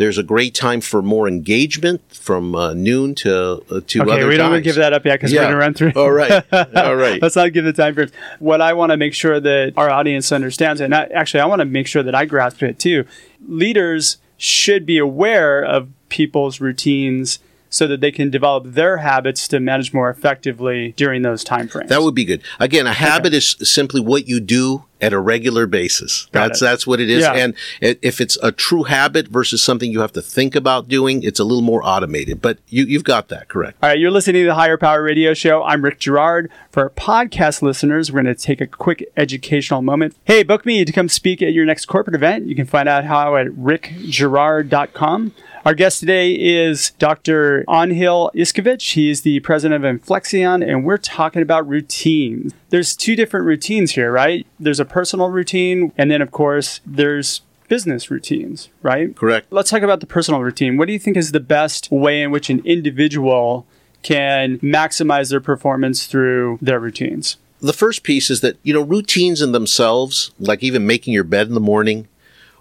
There's 0.02 0.18
a 0.18 0.24
great 0.24 0.56
time 0.56 0.82
for 0.82 1.04
more 1.04 1.28
engagement 1.28 2.02
from 2.12 2.56
uh, 2.56 2.74
noon 2.74 3.14
to 3.16 3.64
uh, 3.70 3.82
to 3.86 4.02
Okay, 4.02 4.12
other 4.12 4.28
we 4.28 4.36
don't 4.36 4.50
want 4.50 4.64
to 4.64 4.68
give 4.68 4.78
that 4.78 4.94
up 4.94 5.06
yet 5.06 5.20
because 5.20 5.32
Yeah. 5.32 5.42
we're 5.42 5.44
going 5.44 5.54
to 5.54 5.58
run 5.60 5.74
through. 5.76 5.92
All 6.02 6.12
right. 6.12 6.44
All 6.76 6.96
right. 6.96 7.22
Let's 7.22 7.36
not 7.36 7.54
give 7.54 7.66
the 7.66 7.72
time 7.72 7.94
frames. 7.94 8.12
What 8.40 8.62
I 8.62 8.74
want 8.74 8.90
to 8.94 8.98
make 8.98 9.14
sure 9.14 9.40
that 9.40 9.74
our 9.78 9.92
audience 9.92 10.32
understands, 10.32 10.82
and 10.82 10.96
I, 10.96 11.04
actually, 11.14 11.42
I 11.42 11.46
want 11.46 11.60
to 11.60 11.66
make 11.66 11.86
sure 11.86 12.02
that 12.02 12.16
I 12.16 12.26
grasp 12.26 12.64
it 12.64 12.80
too. 12.80 13.06
Leaders 13.48 14.18
should 14.38 14.88
be 14.88 14.98
aware 14.98 15.62
of 15.64 15.90
people's 16.10 16.60
routines 16.60 17.38
so 17.72 17.88
that 17.88 18.02
they 18.02 18.12
can 18.12 18.30
develop 18.30 18.66
their 18.68 18.98
habits 18.98 19.48
to 19.48 19.60
manage 19.60 19.94
more 19.94 20.10
effectively 20.10 20.94
during 20.98 21.24
those 21.24 21.44
time 21.44 21.68
frames. 21.68 21.90
That 21.90 22.04
would 22.04 22.14
be 22.14 22.26
good. 22.26 22.44
Again, 22.60 22.86
a 22.86 22.94
habit 22.94 23.34
is 23.34 23.56
simply 23.64 24.02
what 24.02 24.28
you 24.28 24.40
do 24.42 24.84
at 25.00 25.14
a 25.14 25.20
regular 25.20 25.66
basis. 25.66 26.28
Got 26.32 26.50
that's 26.50 26.62
it. 26.62 26.66
that's 26.66 26.86
what 26.86 27.00
it 27.00 27.10
is. 27.10 27.22
Yeah. 27.22 27.34
And 27.34 27.56
if 27.80 28.22
it's 28.22 28.38
a 28.44 28.52
true 28.52 28.84
habit 28.84 29.30
versus 29.30 29.64
something 29.64 29.90
you 29.90 30.02
have 30.02 30.12
to 30.12 30.22
think 30.22 30.54
about 30.54 30.90
doing, 30.90 31.24
it's 31.24 31.40
a 31.40 31.44
little 31.44 31.64
more 31.64 31.82
automated. 31.84 32.42
But 32.42 32.60
you, 32.68 32.84
you've 32.84 33.06
got 33.06 33.30
that 33.30 33.48
correct. 33.48 33.78
All 33.82 33.90
right, 33.90 33.98
you're 33.98 34.12
listening 34.12 34.44
to 34.44 34.48
the 34.48 34.56
Hire 34.56 34.78
Power 34.78 35.02
Radio 35.02 35.34
Show. 35.34 35.64
I'm 35.64 35.84
Rick 35.84 36.00
Girard. 36.00 36.52
For 36.72 36.84
our 36.84 36.90
podcast 36.90 37.62
listeners, 37.62 38.12
we're 38.12 38.22
going 38.22 38.36
to 38.36 38.42
take 38.42 38.62
a 38.62 38.68
quick 38.68 39.10
educational 39.18 39.82
moment. 39.82 40.16
Hey, 40.26 40.44
book 40.44 40.66
me 40.66 40.86
to 40.86 40.92
come 40.92 41.10
speak 41.10 41.42
at 41.42 41.54
your 41.54 41.66
next 41.66 41.86
corporate 41.86 42.16
event. 42.16 42.46
You 42.48 42.56
can 42.56 42.68
find 42.68 42.88
out 42.88 43.06
how 43.06 43.38
at 43.38 43.48
rickgirard.com. 43.48 45.34
Our 45.64 45.76
guest 45.76 46.00
today 46.00 46.32
is 46.32 46.90
Dr. 46.98 47.64
Anhil 47.68 48.34
Iskovich. 48.34 48.94
He 48.94 49.12
is 49.12 49.22
the 49.22 49.42
president 49.42 49.86
of 49.86 50.00
Inflexion, 50.00 50.68
and 50.68 50.84
we're 50.84 50.98
talking 50.98 51.44
about 51.44 51.68
routines. 51.68 52.52
There's 52.70 52.96
two 52.96 53.16
different 53.16 53.46
routines 53.46 53.92
here, 53.92 54.12
right? 54.12 54.48
There's 54.60 54.80
a 54.80 54.86
personal 54.86 55.30
routine, 55.30 55.92
and 56.00 56.10
then, 56.10 56.20
of 56.20 56.32
course, 56.32 56.82
there's 56.84 57.42
business 57.68 58.10
routines, 58.10 58.70
right? 58.82 59.16
Correct. 59.16 59.52
Let's 59.52 59.70
talk 59.70 59.84
about 59.84 60.00
the 60.00 60.08
personal 60.08 60.42
routine. 60.42 60.78
What 60.78 60.88
do 60.88 60.94
you 60.94 61.00
think 61.00 61.16
is 61.16 61.32
the 61.32 61.40
best 61.40 61.92
way 61.92 62.24
in 62.24 62.32
which 62.32 62.50
an 62.50 62.64
individual 62.66 63.68
can 64.02 64.58
maximize 64.62 65.30
their 65.30 65.42
performance 65.42 66.08
through 66.08 66.58
their 66.60 66.80
routines? 66.80 67.38
The 67.60 67.72
first 67.72 68.02
piece 68.02 68.32
is 68.32 68.42
that, 68.42 68.58
you 68.64 68.74
know, 68.74 68.82
routines 68.82 69.44
in 69.44 69.52
themselves, 69.52 70.32
like 70.40 70.64
even 70.64 70.88
making 70.88 71.14
your 71.14 71.24
bed 71.24 71.50
in 71.50 71.54
the 71.54 71.60
morning 71.60 72.08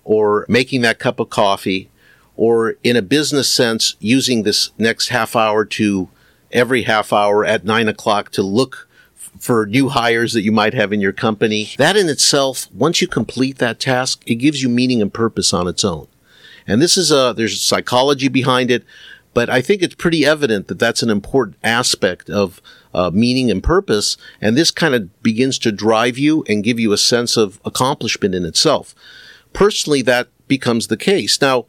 or 0.04 0.45
making 0.50 0.83
that 0.83 0.99
cup 0.99 1.19
of 1.19 1.30
coffee, 1.30 1.88
or 2.40 2.76
in 2.82 2.97
a 2.97 3.02
business 3.02 3.52
sense, 3.52 3.97
using 4.00 4.44
this 4.44 4.70
next 4.78 5.09
half 5.09 5.37
hour 5.37 5.62
to 5.62 6.09
every 6.50 6.85
half 6.85 7.12
hour 7.12 7.44
at 7.44 7.66
nine 7.66 7.87
o'clock 7.87 8.30
to 8.30 8.42
look 8.42 8.88
for 9.38 9.66
new 9.66 9.90
hires 9.90 10.32
that 10.32 10.40
you 10.40 10.50
might 10.50 10.73
have 10.73 10.90
in 10.90 11.02
your 11.02 11.12
company. 11.12 11.68
That 11.76 11.99
in 11.99 12.09
itself, 12.09 12.66
once 12.73 13.02
you 13.02 13.09
complete 13.09 13.59
that 13.59 13.78
task, 13.78 14.23
it 14.26 14.37
gives 14.37 14.62
you 14.62 14.70
meaning 14.70 15.02
and 15.02 15.12
purpose 15.12 15.52
on 15.52 15.68
its 15.68 15.85
own. 15.85 16.09
And 16.66 16.80
this 16.80 16.97
is 16.97 17.11
a, 17.11 17.35
there's 17.37 17.61
psychology 17.61 18.28
behind 18.28 18.70
it, 18.70 18.85
but 19.35 19.50
I 19.50 19.61
think 19.61 19.82
it's 19.82 19.94
pretty 19.94 20.25
evident 20.25 20.68
that 20.68 20.78
that's 20.78 21.02
an 21.02 21.11
important 21.11 21.59
aspect 21.62 22.30
of 22.30 22.62
uh, 22.94 23.11
meaning 23.12 23.50
and 23.50 23.62
purpose. 23.62 24.16
And 24.40 24.56
this 24.56 24.70
kind 24.70 24.94
of 24.94 25.23
begins 25.23 25.59
to 25.59 25.73
drive 25.73 26.16
you 26.16 26.42
and 26.49 26.64
give 26.64 26.80
you 26.80 26.92
a 26.92 26.97
sense 26.97 27.37
of 27.37 27.61
accomplishment 27.66 28.35
in 28.35 28.47
itself. 28.47 28.94
Personally, 29.52 30.00
that 30.02 30.28
becomes 30.49 30.87
the 30.87 30.97
case. 30.97 31.38
Now, 31.42 31.66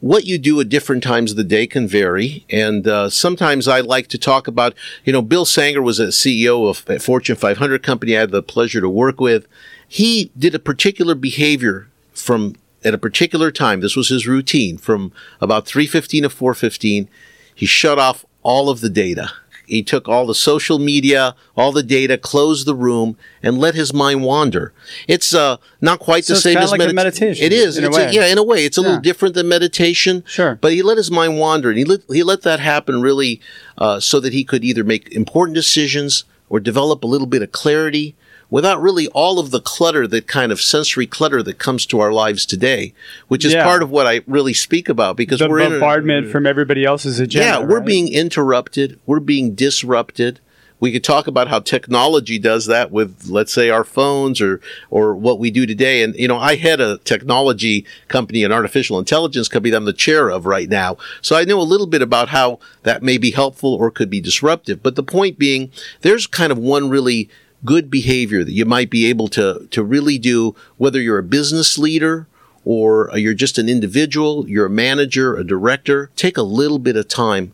what 0.00 0.24
you 0.24 0.38
do 0.38 0.60
at 0.60 0.68
different 0.68 1.02
times 1.02 1.32
of 1.32 1.36
the 1.36 1.44
day 1.44 1.66
can 1.66 1.88
vary. 1.88 2.44
And 2.50 2.86
uh, 2.86 3.10
sometimes 3.10 3.66
I 3.66 3.80
like 3.80 4.06
to 4.08 4.18
talk 4.18 4.46
about, 4.46 4.74
you 5.04 5.12
know, 5.12 5.22
Bill 5.22 5.44
Sanger 5.44 5.82
was 5.82 5.98
a 5.98 6.08
CEO 6.08 6.68
of 6.68 6.88
a 6.88 6.98
Fortune 6.98 7.36
500 7.36 7.82
company 7.82 8.16
I 8.16 8.20
had 8.20 8.30
the 8.30 8.42
pleasure 8.42 8.80
to 8.80 8.88
work 8.88 9.20
with. 9.20 9.46
He 9.86 10.30
did 10.38 10.54
a 10.54 10.60
particular 10.60 11.14
behavior 11.14 11.88
from 12.12 12.54
at 12.84 12.94
a 12.94 12.98
particular 12.98 13.50
time. 13.50 13.80
This 13.80 13.96
was 13.96 14.08
his 14.08 14.26
routine 14.26 14.78
from 14.78 15.12
about 15.40 15.66
315 15.66 16.22
to 16.22 16.30
415. 16.30 17.08
He 17.54 17.66
shut 17.66 17.98
off 17.98 18.24
all 18.42 18.70
of 18.70 18.80
the 18.80 18.90
data 18.90 19.32
he 19.68 19.82
took 19.82 20.08
all 20.08 20.26
the 20.26 20.34
social 20.34 20.78
media, 20.78 21.34
all 21.56 21.72
the 21.72 21.82
data, 21.82 22.18
closed 22.18 22.66
the 22.66 22.74
room, 22.74 23.16
and 23.42 23.58
let 23.58 23.74
his 23.74 23.92
mind 23.94 24.24
wander. 24.24 24.72
It's 25.06 25.34
uh, 25.34 25.58
not 25.80 26.00
quite 26.00 26.24
so 26.24 26.34
the 26.34 26.40
same 26.40 26.58
as 26.58 26.70
like 26.72 26.80
medita- 26.80 26.94
meditation. 26.94 27.44
It 27.44 27.52
is, 27.52 27.78
in 27.78 27.84
a 27.84 27.88
it's 27.88 27.96
way. 27.96 28.10
yeah, 28.12 28.26
in 28.26 28.38
a 28.38 28.42
way, 28.42 28.64
it's 28.64 28.78
a 28.78 28.80
Yeah. 28.80 28.86
little 28.88 29.00
different 29.02 29.34
than 29.34 29.48
meditation. 29.48 30.24
Sure. 30.26 30.56
but 30.60 30.72
he 30.72 30.82
let 30.82 30.96
his 30.96 31.10
mind 31.10 31.38
wander, 31.38 31.68
and 31.68 31.78
he 31.78 31.84
let 31.84 32.00
he 32.10 32.22
let 32.22 32.42
that 32.42 32.60
happen 32.60 33.00
really, 33.00 33.40
uh, 33.76 34.00
so 34.00 34.18
that 34.20 34.32
he 34.32 34.42
could 34.44 34.64
either 34.64 34.84
make 34.84 35.12
important 35.12 35.54
decisions 35.54 36.24
or 36.48 36.58
develop 36.60 37.04
a 37.04 37.06
little 37.06 37.26
bit 37.26 37.42
of 37.42 37.52
clarity 37.52 38.16
without 38.50 38.80
really 38.80 39.06
all 39.08 39.38
of 39.38 39.50
the 39.50 39.60
clutter 39.60 40.06
that 40.06 40.26
kind 40.26 40.50
of 40.50 40.60
sensory 40.60 41.06
clutter 41.06 41.42
that 41.42 41.58
comes 41.58 41.84
to 41.86 42.00
our 42.00 42.12
lives 42.12 42.46
today, 42.46 42.94
which 43.28 43.44
is 43.44 43.52
Yeah. 43.52 43.64
part 43.64 43.82
of 43.82 43.90
what 43.90 44.06
I 44.06 44.22
really 44.26 44.54
speak 44.54 44.88
about 44.88 45.16
because 45.16 45.38
the 45.40 45.48
we're 45.48 45.60
in 45.60 45.66
a- 45.66 45.70
bombardment 45.80 46.30
from 46.30 46.46
everybody 46.46 46.84
else's 46.84 47.20
agenda. 47.20 47.46
yeah, 47.46 47.58
we're 47.60 47.78
right? 47.78 47.86
being 47.86 48.12
interrupted. 48.12 48.98
We're 49.06 49.20
being 49.20 49.54
disrupted. 49.54 50.40
We 50.80 50.92
could 50.92 51.02
talk 51.02 51.26
about 51.26 51.48
how 51.48 51.58
technology 51.58 52.38
does 52.38 52.66
that 52.66 52.92
with, 52.92 53.24
let's 53.28 53.52
say, 53.52 53.68
our 53.68 53.82
phones 53.82 54.40
or 54.40 54.60
or 54.90 55.12
what 55.12 55.40
we 55.40 55.50
do 55.50 55.66
today. 55.66 56.02
And 56.04 56.14
you 56.14 56.28
know, 56.28 56.38
I 56.38 56.54
head 56.54 56.80
a 56.80 56.98
technology 56.98 57.84
company, 58.06 58.44
an 58.44 58.52
artificial 58.52 58.96
intelligence 58.98 59.48
company 59.48 59.72
that 59.72 59.76
I'm 59.76 59.86
the 59.86 59.92
chair 59.92 60.28
of 60.30 60.46
right 60.46 60.68
now. 60.68 60.96
So 61.20 61.34
I 61.36 61.42
know 61.44 61.60
a 61.60 61.62
little 61.62 61.88
bit 61.88 62.00
about 62.00 62.28
how 62.28 62.60
that 62.84 63.02
may 63.02 63.18
be 63.18 63.32
helpful 63.32 63.74
or 63.74 63.90
could 63.90 64.08
be 64.08 64.20
disruptive. 64.20 64.80
But 64.80 64.94
the 64.94 65.02
point 65.02 65.36
being, 65.36 65.72
there's 66.02 66.28
kind 66.28 66.52
of 66.52 66.58
one 66.58 66.88
really 66.88 67.28
good 67.64 67.90
behavior 67.90 68.44
that 68.44 68.52
you 68.52 68.64
might 68.64 68.90
be 68.90 69.06
able 69.06 69.28
to 69.28 69.66
to 69.70 69.82
really 69.82 70.18
do, 70.18 70.54
whether 70.76 71.00
you're 71.00 71.18
a 71.18 71.22
business 71.22 71.76
leader 71.78 72.26
or 72.64 73.10
you're 73.16 73.34
just 73.34 73.58
an 73.58 73.68
individual, 73.68 74.48
you're 74.48 74.66
a 74.66 74.70
manager, 74.70 75.34
a 75.36 75.44
director. 75.44 76.10
Take 76.16 76.36
a 76.36 76.42
little 76.42 76.78
bit 76.78 76.96
of 76.96 77.08
time 77.08 77.52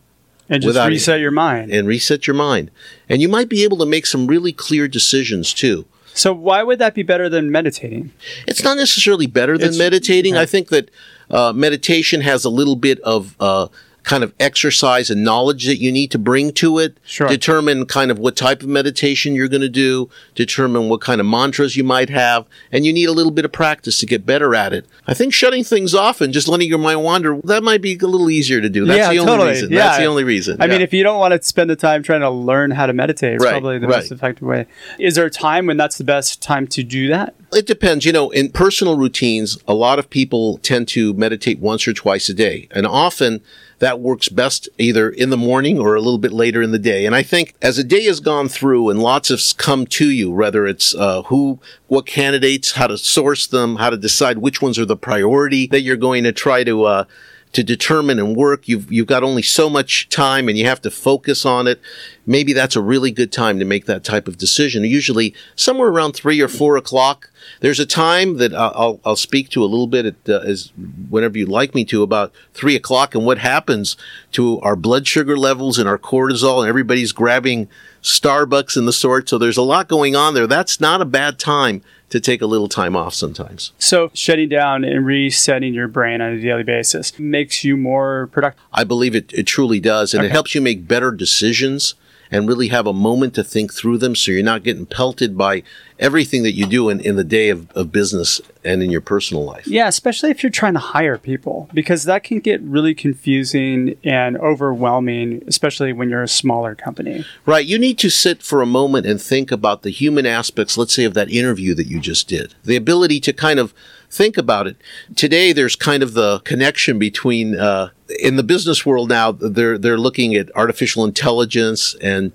and 0.49 0.61
just 0.63 0.67
without- 0.67 0.89
reset 0.89 1.21
your 1.21 1.31
mind. 1.31 1.71
and 1.73 1.87
reset 1.87 2.27
your 2.27 2.35
mind. 2.35 2.71
And 3.09 3.23
you 3.23 3.29
might 3.29 3.49
be 3.49 3.63
able 3.65 3.79
to 3.79 3.87
make 3.87 4.07
some 4.07 4.27
really 4.27 4.53
clear 4.53 4.89
decisions 4.89 5.55
too. 5.55 5.87
so 6.17 6.33
why 6.33 6.63
would 6.63 6.79
that 6.79 6.95
be 6.95 7.03
better 7.03 7.29
than 7.29 7.51
meditating? 7.51 8.13
It's 8.47 8.63
not 8.63 8.77
necessarily 8.77 9.27
better 9.27 9.59
than 9.59 9.69
It's- 9.71 9.79
meditating. 9.79 10.37
I 10.37 10.47
think 10.47 10.69
that 10.69 10.91
uh, 11.31 11.53
meditation 11.53 12.21
has 12.21 12.45
a 12.45 12.51
little 12.51 12.77
bit 12.77 13.01
of 13.01 13.35
uh, 13.41 13.67
kind 14.05 14.23
of 14.23 14.33
exercise 14.39 15.11
and 15.11 15.25
knowledge 15.25 15.65
that 15.67 15.79
you 15.81 15.91
need 15.91 16.11
to 16.13 16.19
bring 16.19 16.53
to 16.53 16.79
it. 16.79 16.99
Sure. 17.05 17.27
Determine 17.27 17.87
kind 17.87 18.11
of 18.11 18.19
what 18.19 18.37
type 18.37 18.63
of 18.63 18.69
meditation 18.69 19.35
you're 19.35 19.49
going 19.49 19.63
to 19.63 19.69
do. 19.69 20.09
Determine 20.35 20.89
what 20.89 21.01
kind 21.01 21.21
of 21.21 21.27
mantras 21.27 21.77
you 21.77 21.85
might 21.85 22.11
have, 22.11 22.47
and 22.71 22.85
you 22.87 22.93
need 22.93 23.07
a 23.09 23.13
little 23.13 23.33
bit 23.33 23.45
of 23.45 23.53
practice 23.53 23.99
to 23.99 24.07
get 24.07 24.25
better 24.27 24.55
at 24.55 24.73
it. 24.73 24.87
I 25.07 25.15
think 25.15 25.33
shutting 25.33 25.65
things 25.65 25.95
off 25.95 26.21
and 26.21 26.33
just 26.33 26.49
letting 26.49 26.69
your 26.69 26.79
mind 26.79 27.03
wander 27.03 27.41
that 27.45 27.63
might 27.63 27.81
be 27.83 27.95
a 27.95 28.07
little 28.07 28.31
easier 28.31 28.61
to 28.61 28.69
do. 28.69 28.85
That's 28.85 28.99
Yeah, 28.99 29.11
the 29.11 29.19
only 29.19 29.31
totally. 29.33 29.49
reason. 29.51 29.71
Yeah. 29.73 29.79
That's 29.79 29.99
the 29.99 30.05
only 30.05 30.25
reason. 30.25 30.61
I 30.61 30.67
mean, 30.67 30.81
if 30.83 30.93
you 30.93 31.03
don't 31.03 31.19
want 31.19 31.33
to 31.33 31.43
spend 31.47 31.71
the 31.71 31.77
time 31.77 32.03
trying 32.03 32.21
to 32.21 32.31
learn 32.31 32.71
how 32.71 32.87
to 32.87 32.93
meditate, 32.93 33.35
it's 33.37 33.45
Right, 33.45 33.53
probably 33.53 33.79
the 33.79 33.89
right. 33.89 33.97
most 33.97 34.13
effective 34.13 34.47
way. 34.47 34.67
Is 34.99 35.15
there 35.15 35.27
a 35.27 35.31
time 35.31 35.67
when 35.67 35.77
that's 35.77 35.99
the 35.99 36.05
best 36.05 36.43
time 36.43 36.67
to 36.69 36.83
do 36.83 37.09
that? 37.09 37.35
It 37.55 37.67
depends. 37.67 38.05
You 38.05 38.13
know, 38.13 38.31
in 38.31 38.51
personal 38.51 38.99
routines, 38.99 39.59
a 39.69 39.75
lot 39.75 39.99
of 40.01 40.11
people 40.11 40.59
tend 40.59 40.89
to 40.89 41.15
meditate 41.15 41.61
once 41.61 41.87
or 41.87 41.93
twice 41.93 42.29
a 42.29 42.35
day. 42.35 42.67
And 42.73 42.87
often 42.87 43.43
that 43.79 44.01
works 44.01 44.29
best 44.29 44.69
either 44.79 45.09
in 45.09 45.31
the 45.31 45.37
morning 45.37 45.79
or 45.79 45.95
a 45.95 46.01
little 46.01 46.19
bit 46.19 46.33
later 46.33 46.63
in 46.63 46.73
the 46.73 46.79
day. 46.79 47.07
And 47.07 47.15
I 47.15 47.23
think 47.23 47.55
as 47.63 47.79
a 47.79 47.85
day 47.85 48.05
has 48.05 48.19
gone 48.19 48.49
through 48.49 48.91
and 48.91 49.01
lots 49.01 49.29
have 49.29 49.41
come 49.57 49.87
to 49.87 50.11
you, 50.11 50.31
whether 50.31 50.67
it's 50.67 50.95
uh, 50.95 51.23
who, 51.23 51.61
what 51.87 52.07
candidates, 52.07 52.73
how 52.73 52.89
to 52.89 52.99
source 52.99 53.47
them, 53.47 53.77
how 53.77 53.91
to 53.91 53.97
decide 53.97 54.39
which 54.39 54.61
ones 54.61 54.79
are 54.79 54.85
the 54.85 54.97
priority 54.97 55.67
that 55.69 55.83
you're 55.83 55.97
going 55.97 56.25
to 56.25 56.33
try 56.33 56.65
to, 56.65 56.85
uh, 56.85 57.05
to 57.53 57.63
determine 57.63 58.19
and 58.19 58.37
work. 58.37 58.69
You've, 58.69 58.93
you've 58.93 59.07
got 59.07 59.23
only 59.23 59.43
so 59.43 59.71
much 59.71 60.09
time 60.09 60.49
and 60.49 60.59
you 60.59 60.67
have 60.67 60.83
to 60.83 60.91
focus 60.91 61.47
on 61.47 61.67
it. 61.67 61.81
Maybe 62.27 62.53
that's 62.53 62.77
a 62.77 62.81
really 62.81 63.13
good 63.13 63.33
time 63.33 63.59
to 63.59 63.65
make 63.65 63.87
that 63.87 64.03
type 64.03 64.27
of 64.27 64.39
decision. 64.39 64.83
Usually 64.85 65.35
somewhere 65.55 65.89
around 65.89 66.13
three 66.13 66.41
or 66.41 66.49
four 66.49 66.77
o'clock. 66.77 67.31
There's 67.61 67.81
a 67.81 67.87
time 67.87 68.37
that 68.39 68.55
I'll, 68.55 69.01
I'll, 69.05 69.17
speak 69.17 69.49
to 69.51 69.63
a 69.63 69.67
little 69.67 69.87
bit 69.87 70.07
at, 70.07 70.15
uh, 70.29 70.41
as 70.41 70.73
whenever 71.09 71.39
you'd 71.39 71.49
like 71.49 71.75
me 71.75 71.85
to 71.87 72.03
about 72.03 72.33
three 72.53 72.77
o'clock 72.77 73.15
and 73.15 73.25
what 73.25 73.39
happens 73.39 73.97
to 74.33 74.61
our 74.61 74.77
blood 74.77 75.07
sugar 75.07 75.37
levels 75.37 75.79
and 75.79 75.89
our 75.89 75.99
cortisol 75.99 76.61
and 76.61 76.69
everybody's 76.69 77.13
grabbing 77.13 77.69
Starbucks 78.03 78.77
and 78.77 78.87
the 78.87 78.93
sort. 78.93 79.29
So 79.29 79.39
there's 79.39 79.57
a 79.57 79.63
lot 79.63 79.89
going 79.89 80.15
on 80.15 80.35
there. 80.35 80.47
That's 80.47 80.81
not 80.81 81.01
a 81.01 81.07
bad 81.07 81.39
time 81.39 81.83
to 82.11 82.21
take 82.21 82.43
a 82.43 82.47
little 82.47 82.69
time 82.69 82.95
off 82.95 83.15
sometimes. 83.15 83.73
So 83.79 84.11
shutting 84.15 84.49
down 84.49 84.85
and 84.85 85.07
resetting 85.07 85.75
your 85.75 85.89
brain 85.89 86.21
on 86.21 86.33
a 86.33 86.41
daily 86.41 86.63
basis 86.63 87.19
makes 87.19 87.65
you 87.65 87.77
more 87.77 88.29
productive. 88.31 88.63
I 88.73 88.85
believe 88.85 89.15
it, 89.15 89.33
it 89.33 89.47
truly 89.47 89.81
does. 89.81 90.15
And 90.15 90.25
it 90.25 90.31
helps 90.31 90.55
you 90.55 90.61
make 90.61 90.87
better 90.87 91.11
decisions 91.11 91.95
and 92.31 92.49
really 92.49 92.69
have 92.69 92.87
a 92.87 92.93
moment 92.93 93.35
to 93.35 93.45
think 93.45 93.73
through 93.73 93.99
them 93.99 94.15
so 94.15 94.33
you're 94.33 94.43
not 94.43 94.63
getting 94.63 94.87
pelted 94.87 95.37
by 95.37 95.63
everything 95.99 96.43
that 96.43 96.53
you 96.53 96.67
do 96.67 96.89
in, 96.89 97.01
in 97.01 97.17
the 97.17 97.25
day 97.25 97.49
of, 97.49 97.71
of 97.73 97.93
business 97.93 98.41
and 98.65 98.83
in 98.83 98.91
your 98.91 99.01
personal 99.01 99.45
life. 99.45 99.67
Yeah, 99.67 99.87
especially 99.87 100.31
if 100.31 100.43
you're 100.43 100.51
trying 100.51 100.73
to 100.75 100.81
hire 100.81 101.19
people, 101.19 101.69
because 101.73 102.05
that 102.05 102.25
can 102.25 102.41
get 102.41 102.61
really 102.63 102.95
confusing 102.95 103.97
and 104.03 104.37
overwhelming, 104.39 105.43
especially 105.47 105.93
when 105.93 106.11
you're 106.11 106.23
a 106.23 106.29
smaller 106.29 106.75
company. 106.75 107.25
Right. 107.47 107.65
You 107.65 107.79
need 107.79 107.99
to 107.99 108.11
sit 108.11 108.43
for 108.43 108.63
a 108.63 108.67
moment 108.67 109.07
and 109.07 109.21
think 109.21 109.53
about 109.53 109.83
the 109.83 109.91
human 109.91 110.27
aspects, 110.27 110.77
let's 110.77 110.95
say, 110.95 111.05
of 111.05 111.15
that 111.15 111.31
interview 111.31 111.75
that 111.75 111.87
you 111.87 112.01
just 112.01 112.29
did. 112.29 112.55
The 112.65 112.77
ability 112.77 113.21
to 113.21 113.33
kind 113.33 113.59
of 113.59 113.73
think 114.15 114.39
about 114.39 114.67
it. 114.67 114.77
Today, 115.17 115.53
there's 115.53 115.77
kind 115.77 116.03
of 116.03 116.15
the 116.15 116.41
connection 116.41 116.99
between, 116.99 117.59
uh, 117.59 117.91
in 118.21 118.37
the 118.37 118.43
business 118.43 118.87
world 118.87 119.09
now, 119.09 119.33
they're, 119.33 119.77
they're 119.77 119.99
looking 119.99 120.35
at 120.35 120.55
artificial 120.55 121.05
intelligence 121.05 121.97
and 122.01 122.33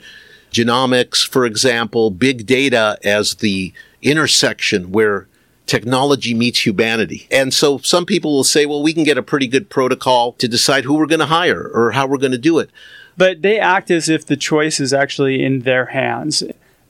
genomics, 0.52 1.26
for 1.26 1.46
example, 1.46 2.12
big 2.12 2.46
data 2.46 2.98
as 3.04 3.36
the 3.36 3.74
intersection 4.02 4.92
where 4.92 5.28
technology 5.66 6.34
meets 6.34 6.66
humanity. 6.66 7.28
And 7.30 7.54
so 7.54 7.78
some 7.78 8.06
people 8.06 8.32
will 8.34 8.44
say, 8.44 8.66
well, 8.66 8.82
we 8.82 8.94
can 8.94 9.04
get 9.04 9.18
a 9.18 9.24
pretty 9.24 9.48
good 9.48 9.70
protocol 9.70 10.34
to 10.34 10.48
decide 10.48 10.84
who 10.84 10.96
we're 10.96 11.06
going 11.06 11.20
to 11.20 11.28
hire 11.28 11.70
or 11.74 11.92
how 11.92 12.08
we're 12.08 12.18
going 12.18 12.32
to 12.32 12.38
do 12.38 12.60
it. 12.60 12.72
But 13.16 13.42
they 13.42 13.60
act 13.60 13.92
as 13.92 14.10
if 14.10 14.26
the 14.26 14.38
choice 14.38 14.80
is 14.80 14.94
actually 14.94 15.44
in 15.44 15.62
their 15.62 15.88
hands. 15.88 16.42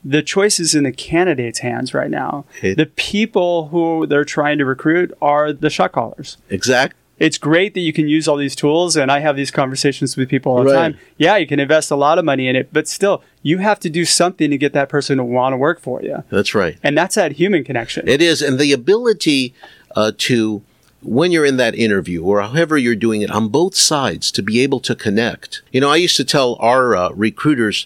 The 0.04 0.22
choice 0.24 0.60
is 0.60 0.74
in 0.76 0.84
the 0.84 0.92
candidate's 0.92 1.60
hands 1.60 1.94
right 1.94 2.10
now. 2.10 2.46
It- 2.62 2.78
the 2.78 2.86
people 2.86 3.68
who 3.70 4.06
they're 4.08 4.24
trying 4.26 4.58
to 4.60 4.66
recruit 4.66 5.12
are 5.22 5.52
the 5.52 5.70
shot 5.70 5.92
callers. 5.92 6.38
Exactly. 6.50 6.96
It's 7.18 7.38
great 7.38 7.74
that 7.74 7.82
you 7.82 7.92
can 7.92 8.08
use 8.08 8.30
all 8.30 8.38
these 8.38 8.56
tools, 8.56 8.96
and 8.96 9.12
I 9.12 9.20
have 9.20 9.36
these 9.36 9.52
conversations 9.52 10.16
with 10.16 10.30
people 10.30 10.54
all 10.54 10.60
the 10.64 10.72
Right. 10.72 10.76
time. 10.94 10.98
Yeah, 11.18 11.36
you 11.36 11.46
can 11.48 11.60
invest 11.60 11.92
a 11.92 11.98
lot 11.98 12.18
of 12.18 12.24
money 12.24 12.48
in 12.48 12.56
it, 12.56 12.70
but 12.72 12.88
still, 12.88 13.22
you 13.44 13.58
have 13.58 13.78
to 13.82 13.90
do 13.90 14.06
something 14.06 14.50
to 14.50 14.58
get 14.58 14.72
that 14.72 14.88
person 14.88 15.18
to 15.18 15.24
want 15.26 15.52
to 15.52 15.58
work 15.58 15.82
for 15.82 16.02
you. 16.02 16.24
That's 16.30 16.56
right. 16.56 16.78
And 16.82 16.98
that's 16.98 17.16
that 17.16 17.34
human 17.34 17.66
connection. 17.66 18.08
It 18.08 18.22
is, 18.22 18.42
and 18.42 18.58
the 18.58 18.72
ability 18.72 19.54
uh, 19.98 20.14
to 20.20 20.62
when 21.02 21.32
you're 21.34 21.46
in 21.46 21.58
that 21.58 21.76
interview 21.76 22.24
or 22.24 22.40
however 22.42 22.78
you're 22.78 22.96
doing 22.96 23.22
it 23.22 23.32
on 23.32 23.50
both 23.50 23.76
sides 23.76 24.32
to 24.32 24.42
be 24.42 24.62
able 24.62 24.80
to 24.82 24.96
connect. 24.96 25.62
You 25.74 25.82
know, 25.82 25.90
I 25.90 25.98
used 25.98 26.16
to 26.18 26.24
tell 26.24 26.56
our 26.62 26.96
uh, 26.96 27.10
recruiters, 27.10 27.86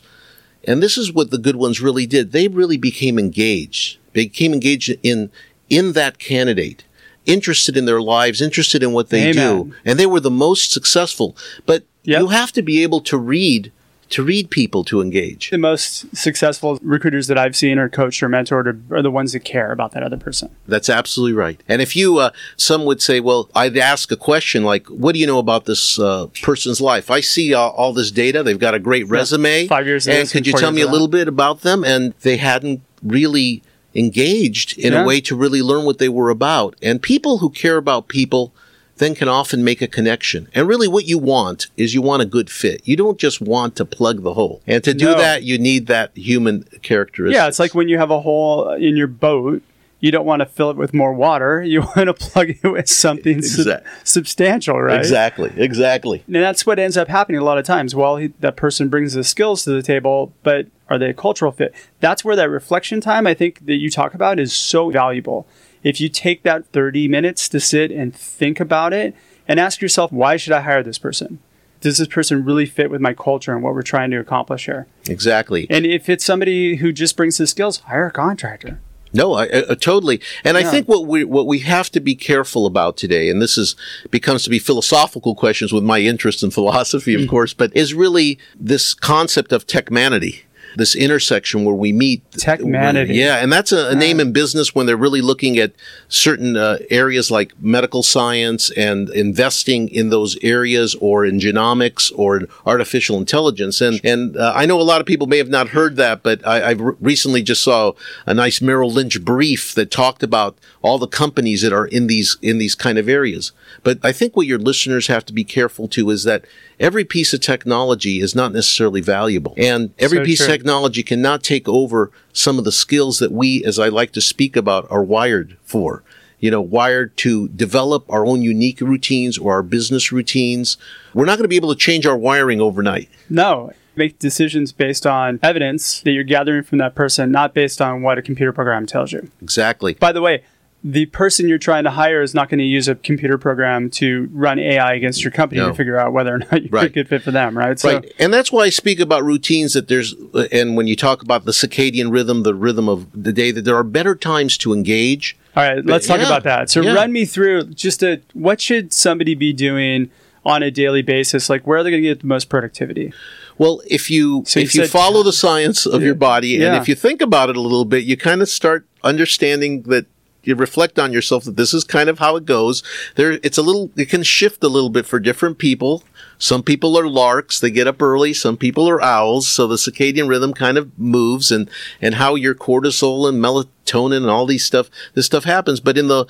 and 0.65 0.82
this 0.82 0.98
is 0.98 1.12
what 1.13 1.32
the 1.32 1.38
good 1.38 1.55
ones 1.55 1.82
really 1.82 2.05
did. 2.05 2.32
They 2.32 2.48
really 2.48 2.77
became 2.77 3.20
engaged. 3.20 3.98
They 4.13 4.25
became 4.25 4.53
engaged 4.53 4.96
in 5.03 5.29
in 5.70 5.93
that 5.93 6.20
candidate, 6.20 6.84
interested 7.25 7.75
in 7.77 7.86
their 7.86 8.01
lives, 8.01 8.41
interested 8.41 8.84
in 8.84 8.91
what 8.91 9.10
they 9.10 9.29
Amen. 9.29 9.34
do, 9.36 9.74
and 9.86 9.98
they 10.00 10.05
were 10.05 10.20
the 10.20 10.29
most 10.32 10.72
successful. 10.72 11.36
But 11.65 11.84
Yep. 12.05 12.20
you 12.20 12.27
have 12.27 12.51
to 12.51 12.62
be 12.62 12.84
able 12.84 13.00
to 13.01 13.17
read 13.17 13.72
to 14.10 14.24
read 14.24 14.50
people 14.50 14.83
to 14.86 15.01
engage. 15.01 15.50
The 15.50 15.57
most 15.57 16.15
successful 16.15 16.79
recruiters 16.81 17.27
that 17.27 17.38
I've 17.38 17.55
seen 17.55 17.79
or 17.79 17.89
coached 17.89 18.22
or 18.22 18.29
mentored 18.29 18.65
are, 18.91 18.98
are 18.98 19.01
the 19.01 19.12
ones 19.12 19.33
that 19.33 19.41
care 19.41 19.72
about 19.72 19.91
that 19.93 20.03
other 20.03 20.17
person. 20.17 20.55
That's 20.67 20.89
absolutely 20.89 21.33
right. 21.33 21.62
And 21.67 21.81
if 21.81 21.95
you, 21.95 22.17
uh, 22.19 22.31
some 22.57 22.86
would 22.86 23.01
say, 23.01 23.19
well, 23.19 23.50
I'd 23.55 23.77
ask 23.77 24.12
a 24.12 24.17
question 24.17 24.63
like, 24.63 24.88
what 24.88 25.13
do 25.13 25.19
you 25.19 25.27
know 25.27 25.39
about 25.39 25.65
this 25.65 25.98
uh, 26.00 26.27
person's 26.41 26.79
life? 26.81 27.10
I 27.10 27.22
see 27.22 27.53
all, 27.53 27.72
all 27.72 27.93
this 27.93 28.12
data. 28.12 28.43
They've 28.43 28.60
got 28.60 28.74
a 28.74 28.79
great 28.79 29.07
resume. 29.07 29.67
Five 29.67 29.88
years 29.88 30.07
And 30.07 30.29
could 30.29 30.45
you 30.45 30.53
tell 30.53 30.72
me 30.72 30.81
a 30.81 30.88
little 30.88 31.07
bit 31.07 31.27
about 31.27 31.62
them? 31.62 31.83
And 31.83 32.13
they 32.22 32.38
hadn't 32.38 32.81
really 33.01 33.63
engaged 33.95 34.77
in 34.77 34.93
Yeah. 34.93 35.03
a 35.03 35.05
way 35.05 35.22
to 35.22 35.36
really 35.36 35.62
learn 35.62 35.86
what 35.86 35.98
they 35.98 36.10
were 36.10 36.29
about. 36.29 36.75
And 36.81 37.01
people 37.01 37.39
who 37.39 37.50
care 37.50 37.77
about 37.77 38.07
people 38.07 38.53
then 38.97 39.15
can 39.15 39.27
often 39.27 39.63
make 39.63 39.81
a 39.81 39.88
connection. 39.88 40.47
And 40.53 40.67
really 40.67 40.88
what 40.88 41.05
you 41.05 41.17
want 41.17 41.67
is 41.77 41.93
you 41.93 42.01
want 42.01 42.21
a 42.21 42.25
good 42.25 42.50
fit. 42.50 42.81
You 42.85 42.95
don't 42.95 43.17
just 43.17 43.41
want 43.41 43.75
to 43.77 43.85
plug 43.85 44.21
the 44.23 44.33
hole. 44.35 44.62
And 44.67 44.83
to 44.83 44.93
do 44.93 45.05
No. 45.05 45.17
that, 45.17 45.43
you 45.43 45.57
need 45.57 45.88
that 45.88 46.12
human 46.15 46.63
characteristic. 46.83 47.35
Yeah, 47.35 47.47
it's 47.47 47.59
like 47.59 47.73
when 47.73 47.89
you 47.89 47.97
have 47.97 48.12
a 48.12 48.21
hole 48.21 48.69
in 48.73 48.95
your 48.95 49.07
boat, 49.07 49.62
you 50.00 50.12
don't 50.12 50.25
want 50.25 50.41
to 50.41 50.45
fill 50.45 50.69
it 50.69 50.75
with 50.77 50.93
more 50.93 51.13
water. 51.13 51.63
You 51.73 51.81
want 51.81 52.07
to 52.07 52.13
plug 52.13 52.50
it 52.62 52.67
with 52.67 52.89
something 52.89 53.41
sub- 53.41 53.59
Exact- 53.62 53.88
substantial, 54.07 54.79
right? 54.81 55.00
Exactly. 55.00 55.51
Exactly. 55.55 56.23
And 56.27 56.35
that's 56.35 56.65
what 56.65 56.77
ends 56.77 56.97
up 56.97 57.07
happening 57.07 57.39
a 57.39 57.43
lot 57.43 57.57
of 57.57 57.65
times. 57.65 57.95
Well, 57.95 58.17
he, 58.17 58.27
that 58.41 58.55
person 58.57 58.89
brings 58.89 59.13
the 59.13 59.23
skills 59.23 59.63
to 59.63 59.71
the 59.71 59.81
table, 59.81 60.33
but 60.43 60.67
are 60.89 60.97
they 61.00 61.09
a 61.09 61.13
cultural 61.13 61.51
fit? 61.51 61.73
That's 62.00 62.23
where 62.23 62.35
that 62.35 62.50
reflection 62.50 63.01
time, 63.01 63.25
I 63.25 63.33
think, 63.33 63.65
that 63.65 63.75
you 63.75 63.89
talk 63.89 64.13
about 64.13 64.39
is 64.39 64.53
so 64.53 64.91
valuable. 64.91 65.47
If 65.84 66.00
you 66.02 66.10
take 66.10 66.44
that 66.44 66.66
30 66.68 67.08
minutes 67.08 67.50
to 67.50 67.60
sit 67.60 67.92
and 67.92 68.16
think 68.16 68.60
about 68.60 68.94
it 68.94 69.16
and 69.48 69.60
ask 69.60 69.82
yourself, 69.82 70.12
why 70.12 70.38
should 70.38 70.54
I 70.54 70.62
hire 70.62 70.84
this 70.84 70.98
person? 70.98 71.40
Does 71.82 71.98
this 71.98 72.08
person 72.08 72.46
really 72.46 72.66
fit 72.66 72.90
with 72.90 73.02
my 73.02 73.13
culture 73.13 73.54
and 73.54 73.62
what 73.62 73.74
we're 73.74 73.82
trying 73.82 74.10
to 74.12 74.18
accomplish 74.18 74.66
here? 74.66 74.88
Exactly. 75.10 75.68
And 75.70 75.86
if 75.86 76.08
it's 76.08 76.24
somebody 76.24 76.78
who 76.78 76.94
just 76.94 77.18
brings 77.18 77.38
the 77.38 77.46
skills, 77.46 77.80
hire 77.80 78.08
a 78.08 78.12
contractor. 78.12 78.80
No, 79.16 79.34
I, 79.34 79.44
I, 79.70 79.75
totally. 79.75 80.22
And 80.44 80.58
I 80.58 80.63
think 80.63 80.88
what 80.88 81.06
we 81.06 81.24
what 81.24 81.46
we 81.46 81.60
have 81.60 81.92
to 81.92 82.00
be 82.00 82.16
careful 82.16 82.66
about 82.66 82.98
today, 82.98 83.30
and 83.30 83.40
this 83.40 83.60
is 83.60 83.75
becomes 84.10 84.44
to 84.46 84.50
be 84.50 84.58
philosophical 84.58 85.36
questions 85.36 85.72
with 85.72 85.84
my 85.84 86.00
interest 86.00 86.42
in 86.42 86.50
philosophy, 86.50 87.13
of 87.13 87.22
Mm. 87.22 87.30
course, 87.30 87.54
but 87.54 87.75
is 87.75 87.94
really 87.94 88.40
this 88.60 88.96
concept 88.96 89.52
of 89.52 89.68
techmanity. 89.68 90.42
This 90.75 90.96
intersection 90.96 91.65
where 91.65 91.75
we 91.75 91.92
meet 91.92 92.30
Techmanity. 92.32 93.15
yeah, 93.15 93.38
and 93.38 93.51
that's 93.51 93.72
a, 93.72 93.89
a 93.89 93.96
name 93.96 94.20
in 94.20 94.32
business 94.32 94.74
when 94.74 94.86
they're 94.86 94.98
really 94.98 95.22
looking 95.22 95.58
at 95.58 95.74
certain 96.08 96.58
uh, 96.58 96.77
areas 96.89 97.30
like 97.30 97.53
medical 97.60 98.03
science 98.03 98.70
and 98.72 99.10
investing 99.10 99.89
in 99.89 100.10
those 100.10 100.38
areas, 100.42 100.96
or 100.96 101.25
in 101.25 101.39
genomics, 101.39 102.12
or 102.15 102.38
in 102.38 102.48
artificial 102.65 103.18
intelligence. 103.18 103.82
And 103.82 104.00
and 104.03 104.36
uh, 104.38 104.53
I 104.56 104.65
know 104.65 104.80
a 104.80 104.84
lot 104.84 105.01
of 105.01 105.08
people 105.08 105.27
may 105.27 105.38
have 105.38 105.50
not 105.50 105.70
heard 105.70 105.96
that, 105.98 106.24
but 106.24 106.46
I, 106.46 106.70
I've 106.70 106.82
re- 106.82 106.96
recently 107.00 107.42
just 107.42 107.63
saw 107.63 107.94
a 108.25 108.34
nice 108.34 108.62
Merrill 108.62 108.92
Lynch 108.92 109.24
brief 109.24 109.74
that 109.75 109.92
talked 109.92 110.24
about 110.24 110.58
all 110.82 110.98
the 110.98 111.08
companies 111.08 111.62
that 111.62 111.74
are 111.74 111.86
in 111.88 112.08
these 112.08 112.38
in 112.42 112.58
these 112.58 112.75
kind 112.75 112.98
of 112.98 113.08
areas. 113.08 113.51
But 113.84 114.00
I 114.03 114.12
think 114.12 114.36
what 114.36 114.48
your 114.48 114.60
listeners 114.60 115.08
have 115.08 115.25
to 115.25 115.34
be 115.34 115.44
careful 115.44 115.88
to 115.89 116.10
is 116.10 116.24
that 116.24 116.46
every 116.80 117.06
piece 117.06 117.34
of 117.34 117.39
technology 117.39 118.20
is 118.20 118.36
not 118.36 118.51
necessarily 118.51 119.01
valuable, 119.01 119.53
and 119.58 119.94
every 120.00 120.20
So 120.20 120.25
piece 120.25 120.42
of. 120.42 120.48
Technology 120.63 121.03
cannot 121.03 121.43
take 121.43 121.67
over 121.67 122.10
some 122.32 122.58
of 122.58 122.63
the 122.63 122.72
skills 122.72 123.20
that 123.20 123.34
we, 123.34 123.62
as 123.65 123.77
I 123.77 123.89
like 123.89 124.13
to 124.13 124.22
speak 124.22 124.55
about, 124.55 124.89
are 124.89 125.03
wired 125.03 125.58
for. 125.65 126.03
You 126.39 126.51
know, 126.51 126.62
wired 126.62 127.17
to 127.17 127.50
develop 127.50 128.10
our 128.10 128.25
own 128.25 128.41
unique 128.41 128.79
routines 128.79 129.38
or 129.38 129.53
our 129.53 129.63
business 129.63 130.13
routines. 130.13 130.77
We're 131.13 131.25
not 131.25 131.38
going 131.38 131.43
to 131.43 131.50
be 131.50 131.58
able 131.58 131.74
to 131.74 131.79
change 131.79 132.05
our 132.05 132.17
wiring 132.17 132.62
overnight. 132.62 133.10
No. 133.29 133.74
Make 133.98 134.20
decisions 134.20 134.72
based 134.72 135.05
on 135.05 135.39
evidence 135.43 136.01
that 136.01 136.12
you're 136.12 136.24
gathering 136.24 136.63
from 136.63 136.78
that 136.80 136.95
person, 136.95 137.30
not 137.30 137.54
based 137.54 137.82
on 137.82 138.02
what 138.02 138.17
a 138.17 138.21
computer 138.21 138.54
program 138.54 138.86
tells 138.86 139.12
you. 139.12 139.30
Exactly. 139.41 139.93
By 139.95 140.13
the 140.13 140.21
way, 140.21 140.43
the 140.86 141.06
person 141.08 141.48
you're 141.48 141.58
trying 141.58 141.86
to 141.86 141.89
hire 141.91 142.22
is 142.22 142.34
not 142.34 142.50
going 142.50 142.58
to 142.58 142.65
use 142.65 142.88
a 142.89 142.96
computer 142.96 143.38
program 143.38 143.89
to 143.89 144.28
run 144.34 144.60
AI 144.60 144.93
against 144.93 145.24
your 145.24 145.32
company 145.32 145.62
No. 145.62 145.69
to 145.69 145.74
figure 145.74 145.98
out 145.98 146.12
whether 146.12 146.36
or 146.36 146.39
not 146.39 146.62
you're 146.62 146.69
Right. 146.72 146.88
a 146.88 146.89
good 146.89 147.08
fit 147.08 147.22
for 147.24 147.32
them, 147.32 147.58
right? 147.58 147.80
So, 147.80 147.93
right. 147.96 148.13
And 148.19 148.34
that's 148.34 148.52
why 148.52 148.63
I 148.63 148.69
speak 148.69 149.00
about 149.00 149.24
routines 149.24 149.74
that 149.74 149.88
there's, 149.88 150.13
and 150.52 150.76
when 150.76 150.88
you 150.88 150.96
talk 150.98 151.22
about 151.22 151.46
the 151.46 151.52
circadian 151.54 152.12
rhythm, 152.12 152.43
the 152.43 152.54
rhythm 152.54 152.89
of 152.89 153.08
the 153.13 153.32
day, 153.32 153.52
that 153.52 153.63
there 153.63 153.78
are 153.78 153.84
better 153.84 154.13
times 154.13 154.58
to 154.58 154.74
engage. 154.74 155.38
all 155.56 155.63
right, 155.63 155.86
let's 155.86 156.06
talk 156.08 156.19
yeah, 156.19 156.26
about 156.26 156.43
that. 156.43 156.69
So, 156.69 156.82
yeah. 156.82 156.93
run 156.93 157.13
me 157.13 157.24
through 157.26 157.65
just 157.65 158.04
a 158.04 158.19
what 158.34 158.60
should 158.60 158.91
somebody 158.91 159.36
be 159.36 159.54
doing 159.54 160.10
on 160.46 160.63
a 160.63 160.69
daily 160.72 161.02
basis? 161.02 161.50
Like, 161.50 161.65
where 161.65 161.78
are 161.78 161.84
they 161.84 161.91
going 161.91 162.04
to 162.04 162.10
get 162.10 162.19
the 162.19 162.28
most 162.28 162.50
productivity? 162.50 163.13
Well, 163.58 163.82
if 163.88 164.10
you 164.10 164.43
So 164.46 164.60
if 164.60 164.76
you 164.76 164.82
said- 164.82 164.89
follow 164.89 165.24
the 165.24 165.32
science 165.32 165.86
of 165.86 166.02
your 166.02 166.15
body, 166.15 166.56
and 166.56 166.63
Yeah. 166.63 166.82
if 166.82 166.89
you 166.89 166.96
think 166.96 167.22
about 167.22 167.50
it 167.50 167.56
a 167.56 167.62
little 167.62 167.86
bit, 167.86 168.04
you 168.04 168.17
kind 168.17 168.41
of 168.41 168.50
start 168.50 168.86
understanding 169.04 169.84
that 169.84 170.08
you 170.43 170.56
reflect 170.56 170.99
on 170.99 171.13
yourself 171.13 171.43
that 171.45 171.56
this 171.56 171.73
is 171.73 171.84
kind 171.84 172.10
of 172.10 172.19
how 172.19 172.36
it 172.36 172.45
goes. 172.45 172.84
There, 173.15 173.39
it's 173.43 173.58
a 173.58 173.62
little, 173.62 173.91
it 173.95 174.10
can 174.10 174.23
shift 174.23 174.63
a 174.63 174.67
little 174.67 174.89
bit 174.89 175.06
for 175.06 175.19
different 175.19 175.58
people. 175.58 176.03
Some 176.38 176.63
people 176.63 176.97
are 176.97 177.08
larks; 177.08 177.60
they 177.60 177.71
get 177.71 177.88
up 177.88 178.01
early. 178.01 178.34
Some 178.34 178.58
people 178.58 178.89
are 178.89 179.01
owls, 179.01 179.47
so 179.47 179.67
the 179.67 179.75
circadian 179.75 180.27
rhythm 180.27 180.53
kind 180.53 180.77
of 180.77 180.97
moves, 180.99 181.51
and 181.51 181.69
and 182.01 182.15
how 182.15 182.36
your 182.36 182.56
cortisol 182.56 183.27
and 183.29 183.41
melatonin 183.84 184.17
and 184.17 184.30
all 184.30 184.46
these 184.46 184.63
stuff, 184.63 184.89
this 185.13 185.26
stuff 185.26 185.43
happens. 185.43 185.80
But 185.80 185.98
in 185.98 186.08
the 186.08 186.26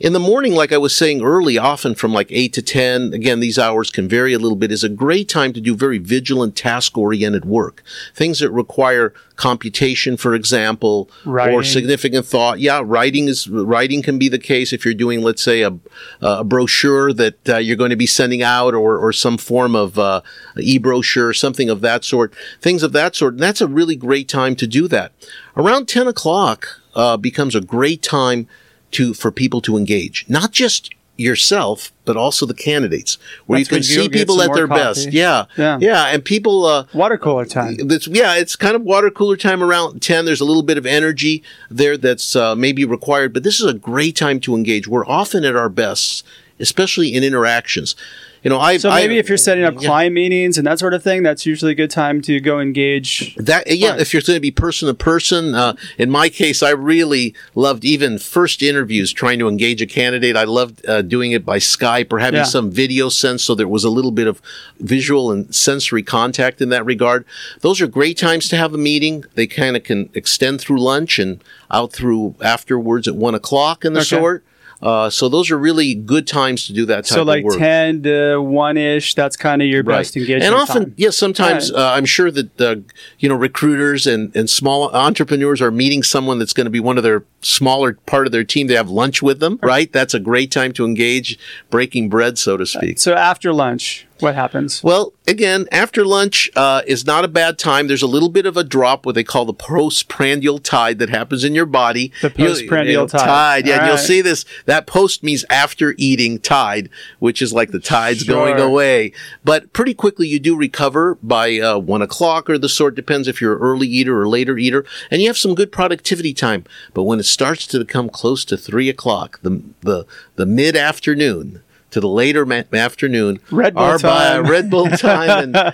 in 0.00 0.12
the 0.12 0.20
morning, 0.20 0.54
like 0.54 0.72
I 0.72 0.78
was 0.78 0.96
saying 0.96 1.22
early, 1.22 1.58
often 1.58 1.94
from 1.94 2.12
like 2.12 2.28
eight 2.30 2.52
to 2.54 2.62
ten, 2.62 3.12
again 3.12 3.40
these 3.40 3.58
hours 3.58 3.90
can 3.90 4.08
vary 4.08 4.32
a 4.32 4.38
little 4.38 4.56
bit. 4.56 4.72
Is 4.72 4.84
a 4.84 4.88
great 4.88 5.28
time 5.28 5.52
to 5.52 5.60
do 5.60 5.74
very 5.74 5.98
vigilant, 5.98 6.56
task 6.56 6.96
oriented 6.96 7.44
work, 7.44 7.82
things 8.14 8.38
that 8.40 8.50
require 8.50 9.14
computation, 9.36 10.16
for 10.16 10.34
example, 10.34 11.08
Writing. 11.24 11.54
or 11.54 11.62
significant 11.62 12.26
thought. 12.26 12.58
Yeah, 12.58 12.82
writing 12.84 13.28
is 13.28 13.48
writing 13.48 14.02
can 14.02 14.18
be 14.18 14.28
the 14.28 14.38
case 14.38 14.72
if 14.72 14.84
you're 14.84 14.94
doing, 14.94 15.22
let's 15.22 15.42
say, 15.42 15.62
a, 15.62 15.78
a 16.20 16.44
brochure 16.44 17.12
that 17.12 17.48
uh, 17.48 17.56
you're 17.56 17.76
going 17.76 17.90
to 17.90 17.96
be 17.96 18.06
sending 18.06 18.42
out, 18.42 18.74
or 18.74 18.98
or 18.98 19.12
some 19.12 19.38
form 19.38 19.74
of 19.74 19.98
uh, 19.98 20.20
e-brochure, 20.58 21.32
something 21.32 21.70
of 21.70 21.80
that 21.80 22.04
sort, 22.04 22.34
things 22.60 22.82
of 22.82 22.92
that 22.92 23.14
sort. 23.14 23.34
And 23.34 23.42
that's 23.42 23.60
a 23.60 23.68
really 23.68 23.96
great 23.96 24.28
time 24.28 24.56
to 24.56 24.66
do 24.66 24.88
that. 24.88 25.12
Around 25.56 25.88
ten 25.88 26.06
o'clock 26.06 26.80
uh, 26.98 27.16
becomes 27.16 27.54
a 27.54 27.62
great 27.62 28.02
time 28.02 28.46
to 28.90 29.14
for 29.14 29.30
people 29.32 29.60
to 29.62 29.76
engage, 29.78 30.26
not 30.28 30.50
just 30.52 30.90
yourself, 31.20 31.90
but 32.04 32.16
also 32.16 32.46
the 32.46 32.54
candidates, 32.54 33.18
where 33.46 33.58
That's 33.58 33.70
you 33.70 33.76
can 33.76 33.82
see 33.82 34.08
people 34.08 34.40
at 34.40 34.54
their 34.54 34.68
coffee. 34.68 34.80
best. 34.80 35.12
Yeah, 35.12 35.46
Yeah. 35.56 35.76
yeah, 35.80 36.04
and 36.12 36.24
people. 36.24 36.64
Uh, 36.64 36.84
Water 36.94 37.18
cooler 37.18 37.44
time. 37.44 37.76
that's 37.88 38.06
yeah, 38.06 38.36
it's 38.36 38.54
kind 38.54 38.76
of 38.76 38.82
water 38.82 39.10
cooler 39.10 39.36
time 39.36 39.60
around 39.62 40.00
ten. 40.00 40.24
There's 40.26 40.40
a 40.40 40.44
little 40.44 40.62
bit 40.62 40.78
of 40.78 40.86
energy 40.86 41.42
there 41.70 41.96
that's 41.96 42.36
uh, 42.36 42.54
maybe 42.54 42.84
required, 42.84 43.32
but 43.32 43.42
this 43.42 43.58
is 43.60 43.66
a 43.66 43.74
great 43.74 44.14
time 44.16 44.38
to 44.40 44.54
engage. 44.54 44.86
We're 44.86 45.06
often 45.06 45.44
at 45.44 45.56
our 45.56 45.68
best, 45.68 46.24
especially 46.60 47.12
in 47.14 47.24
interactions. 47.24 47.96
You 48.44 48.50
know, 48.50 48.60
I 48.60 48.76
So 48.76 48.90
maybe 48.90 49.18
if 49.18 49.28
you're 49.28 49.36
setting 49.36 49.64
up 49.64 49.74
yeah. 49.80 49.88
client 49.88 50.14
meetings 50.14 50.58
and 50.58 50.66
that 50.66 50.78
sort 50.78 50.94
of 50.94 51.02
thing, 51.02 51.22
that's 51.24 51.44
usually 51.44 51.72
a 51.72 51.74
good 51.74 51.90
time 51.90 52.20
to 52.22 52.38
go 52.40 52.60
engage. 52.60 53.34
That 53.36 53.66
yeah, 53.66 53.90
Right. 53.90 54.00
if 54.00 54.12
you're 54.12 54.22
going 54.22 54.36
to 54.36 54.40
be 54.40 54.50
person 54.52 54.86
to 54.86 54.94
person, 54.94 55.54
uh, 55.54 55.74
in 55.98 56.08
my 56.10 56.28
case, 56.28 56.62
I 56.62 56.70
really 56.70 57.34
loved 57.54 57.84
even 57.84 58.18
first 58.18 58.62
interviews 58.62 59.12
trying 59.12 59.38
to 59.40 59.48
engage 59.48 59.82
a 59.82 59.86
candidate. 59.86 60.36
I 60.36 60.44
loved 60.44 60.86
uh, 60.88 61.02
doing 61.02 61.32
it 61.32 61.44
by 61.44 61.58
Skype 61.58 62.12
or 62.12 62.20
having 62.20 62.38
Yeah. 62.38 62.44
some 62.44 62.70
video 62.70 63.08
sense, 63.08 63.42
so 63.42 63.54
there 63.54 63.66
was 63.68 63.82
a 63.84 63.90
little 63.90 64.12
bit 64.12 64.28
of 64.28 64.40
visual 64.78 65.32
and 65.32 65.52
sensory 65.54 66.02
contact 66.02 66.60
in 66.60 66.68
that 66.68 66.84
regard. 66.84 67.24
Those 67.60 67.80
are 67.80 67.86
great 67.88 68.16
times 68.16 68.48
to 68.50 68.56
have 68.56 68.72
a 68.72 68.78
meeting. 68.78 69.24
They 69.34 69.46
kind 69.48 69.76
of 69.76 69.82
can 69.82 70.10
extend 70.14 70.60
through 70.60 70.80
lunch 70.80 71.18
and 71.18 71.42
out 71.70 71.92
through 71.92 72.36
afterwards 72.40 73.08
at 73.08 73.16
one 73.16 73.34
o'clock 73.34 73.84
and 73.84 73.96
the 73.96 74.00
Okay. 74.00 74.16
sort. 74.16 74.44
Uh, 74.80 75.10
so 75.10 75.28
those 75.28 75.50
are 75.50 75.58
really 75.58 75.94
good 75.94 76.26
times 76.26 76.66
to 76.68 76.72
do 76.72 76.86
that 76.86 77.04
type 77.04 77.16
So 77.16 77.22
like 77.24 77.40
of 77.40 77.46
work. 77.46 77.58
10 77.58 78.02
to 78.04 78.08
1-ish, 78.38 79.14
that's 79.14 79.36
kind 79.36 79.60
of 79.60 79.66
your 79.68 79.82
best 79.82 80.16
engagement 80.16 80.44
And 80.44 80.54
often, 80.54 80.82
time. 80.84 80.94
yes, 80.96 81.16
sometimes 81.16 81.72
Right. 81.72 81.80
uh, 81.80 81.92
I'm 81.94 82.04
sure 82.04 82.30
that 82.30 82.60
uh, 82.60 82.76
you 83.18 83.28
know 83.28 83.34
recruiters 83.34 84.06
and, 84.06 84.34
and 84.36 84.48
small 84.48 84.90
entrepreneurs 84.94 85.60
are 85.60 85.70
meeting 85.72 86.02
someone 86.04 86.38
that's 86.38 86.52
going 86.52 86.66
to 86.66 86.70
be 86.70 86.80
one 86.80 86.96
of 86.96 87.02
their 87.02 87.24
smaller 87.40 87.94
part 88.06 88.26
of 88.26 88.32
their 88.32 88.44
team 88.44 88.68
to 88.68 88.76
have 88.76 88.90
lunch 88.90 89.22
with 89.22 89.40
them, 89.40 89.58
right? 89.62 89.92
That's 89.92 90.14
a 90.14 90.20
great 90.20 90.50
time 90.50 90.72
to 90.72 90.84
engage 90.84 91.38
breaking 91.70 92.08
bread, 92.08 92.38
so 92.38 92.56
to 92.56 92.66
speak. 92.66 92.98
So 92.98 93.14
after 93.14 93.52
lunch, 93.52 94.08
what 94.20 94.34
happens? 94.34 94.82
Well, 94.82 95.12
again, 95.26 95.66
after 95.70 96.04
lunch 96.04 96.50
uh, 96.56 96.82
is 96.86 97.06
not 97.06 97.24
a 97.24 97.28
bad 97.28 97.58
time. 97.58 97.86
There's 97.86 98.02
a 98.02 98.08
little 98.08 98.28
bit 98.28 98.46
of 98.46 98.56
a 98.56 98.64
drop, 98.64 99.06
what 99.06 99.14
they 99.14 99.22
call 99.22 99.44
the 99.44 99.54
postprandial 99.54 100.58
tide 100.58 100.98
that 100.98 101.08
happens 101.08 101.44
in 101.44 101.54
your 101.54 101.66
body. 101.66 102.12
The 102.22 102.30
postprandial 102.30 103.06
tide. 103.06 103.20
tide. 103.20 103.66
Yeah, 103.66 103.78
and 103.78 103.86
you'll 103.86 103.98
see 103.98 104.20
this. 104.20 104.44
That 104.66 104.86
post 104.86 105.22
means 105.22 105.44
after 105.50 105.94
eating 105.96 106.40
tide, 106.40 106.90
which 107.18 107.40
is 107.40 107.52
like 107.52 107.70
the 107.70 107.78
tide's 107.78 108.24
going 108.24 108.58
away. 108.58 109.12
But 109.44 109.72
pretty 109.72 109.94
quickly, 109.94 110.26
you 110.26 110.40
do 110.40 110.56
recover 110.56 111.16
by 111.22 111.58
uh, 111.58 111.78
one 111.78 112.02
o'clock 112.02 112.50
or 112.50 112.58
the 112.58 112.68
sort. 112.68 112.94
Depends 112.94 113.28
if 113.28 113.40
you're 113.40 113.54
an 113.54 113.62
early 113.62 113.86
eater 113.86 114.20
or 114.20 114.28
later 114.28 114.58
eater, 114.58 114.84
and 115.10 115.20
you 115.20 115.28
have 115.28 115.38
some 115.38 115.54
good 115.54 115.70
productivity 115.70 116.34
time. 116.34 116.64
But 116.92 117.04
when 117.04 117.20
it 117.20 117.24
starts 117.28 117.66
to 117.68 117.84
come 117.84 118.08
close 118.08 118.44
to 118.46 118.56
three 118.56 118.88
o'clock, 118.88 119.38
the 119.42 119.62
the 119.82 120.06
the 120.36 120.46
mid 120.46 120.76
afternoon. 120.76 121.62
To 121.92 122.00
the 122.00 122.06
later 122.08 122.44
ma- 122.44 122.64
afternoon, 122.70 123.40
Red 123.50 123.72
Bull 123.74 123.92
bi- 123.92 123.96
time. 123.96 124.46
Red 124.46 124.68
Bull 124.68 124.88
time, 124.90 125.30
and 125.30 125.56
uh, 125.56 125.72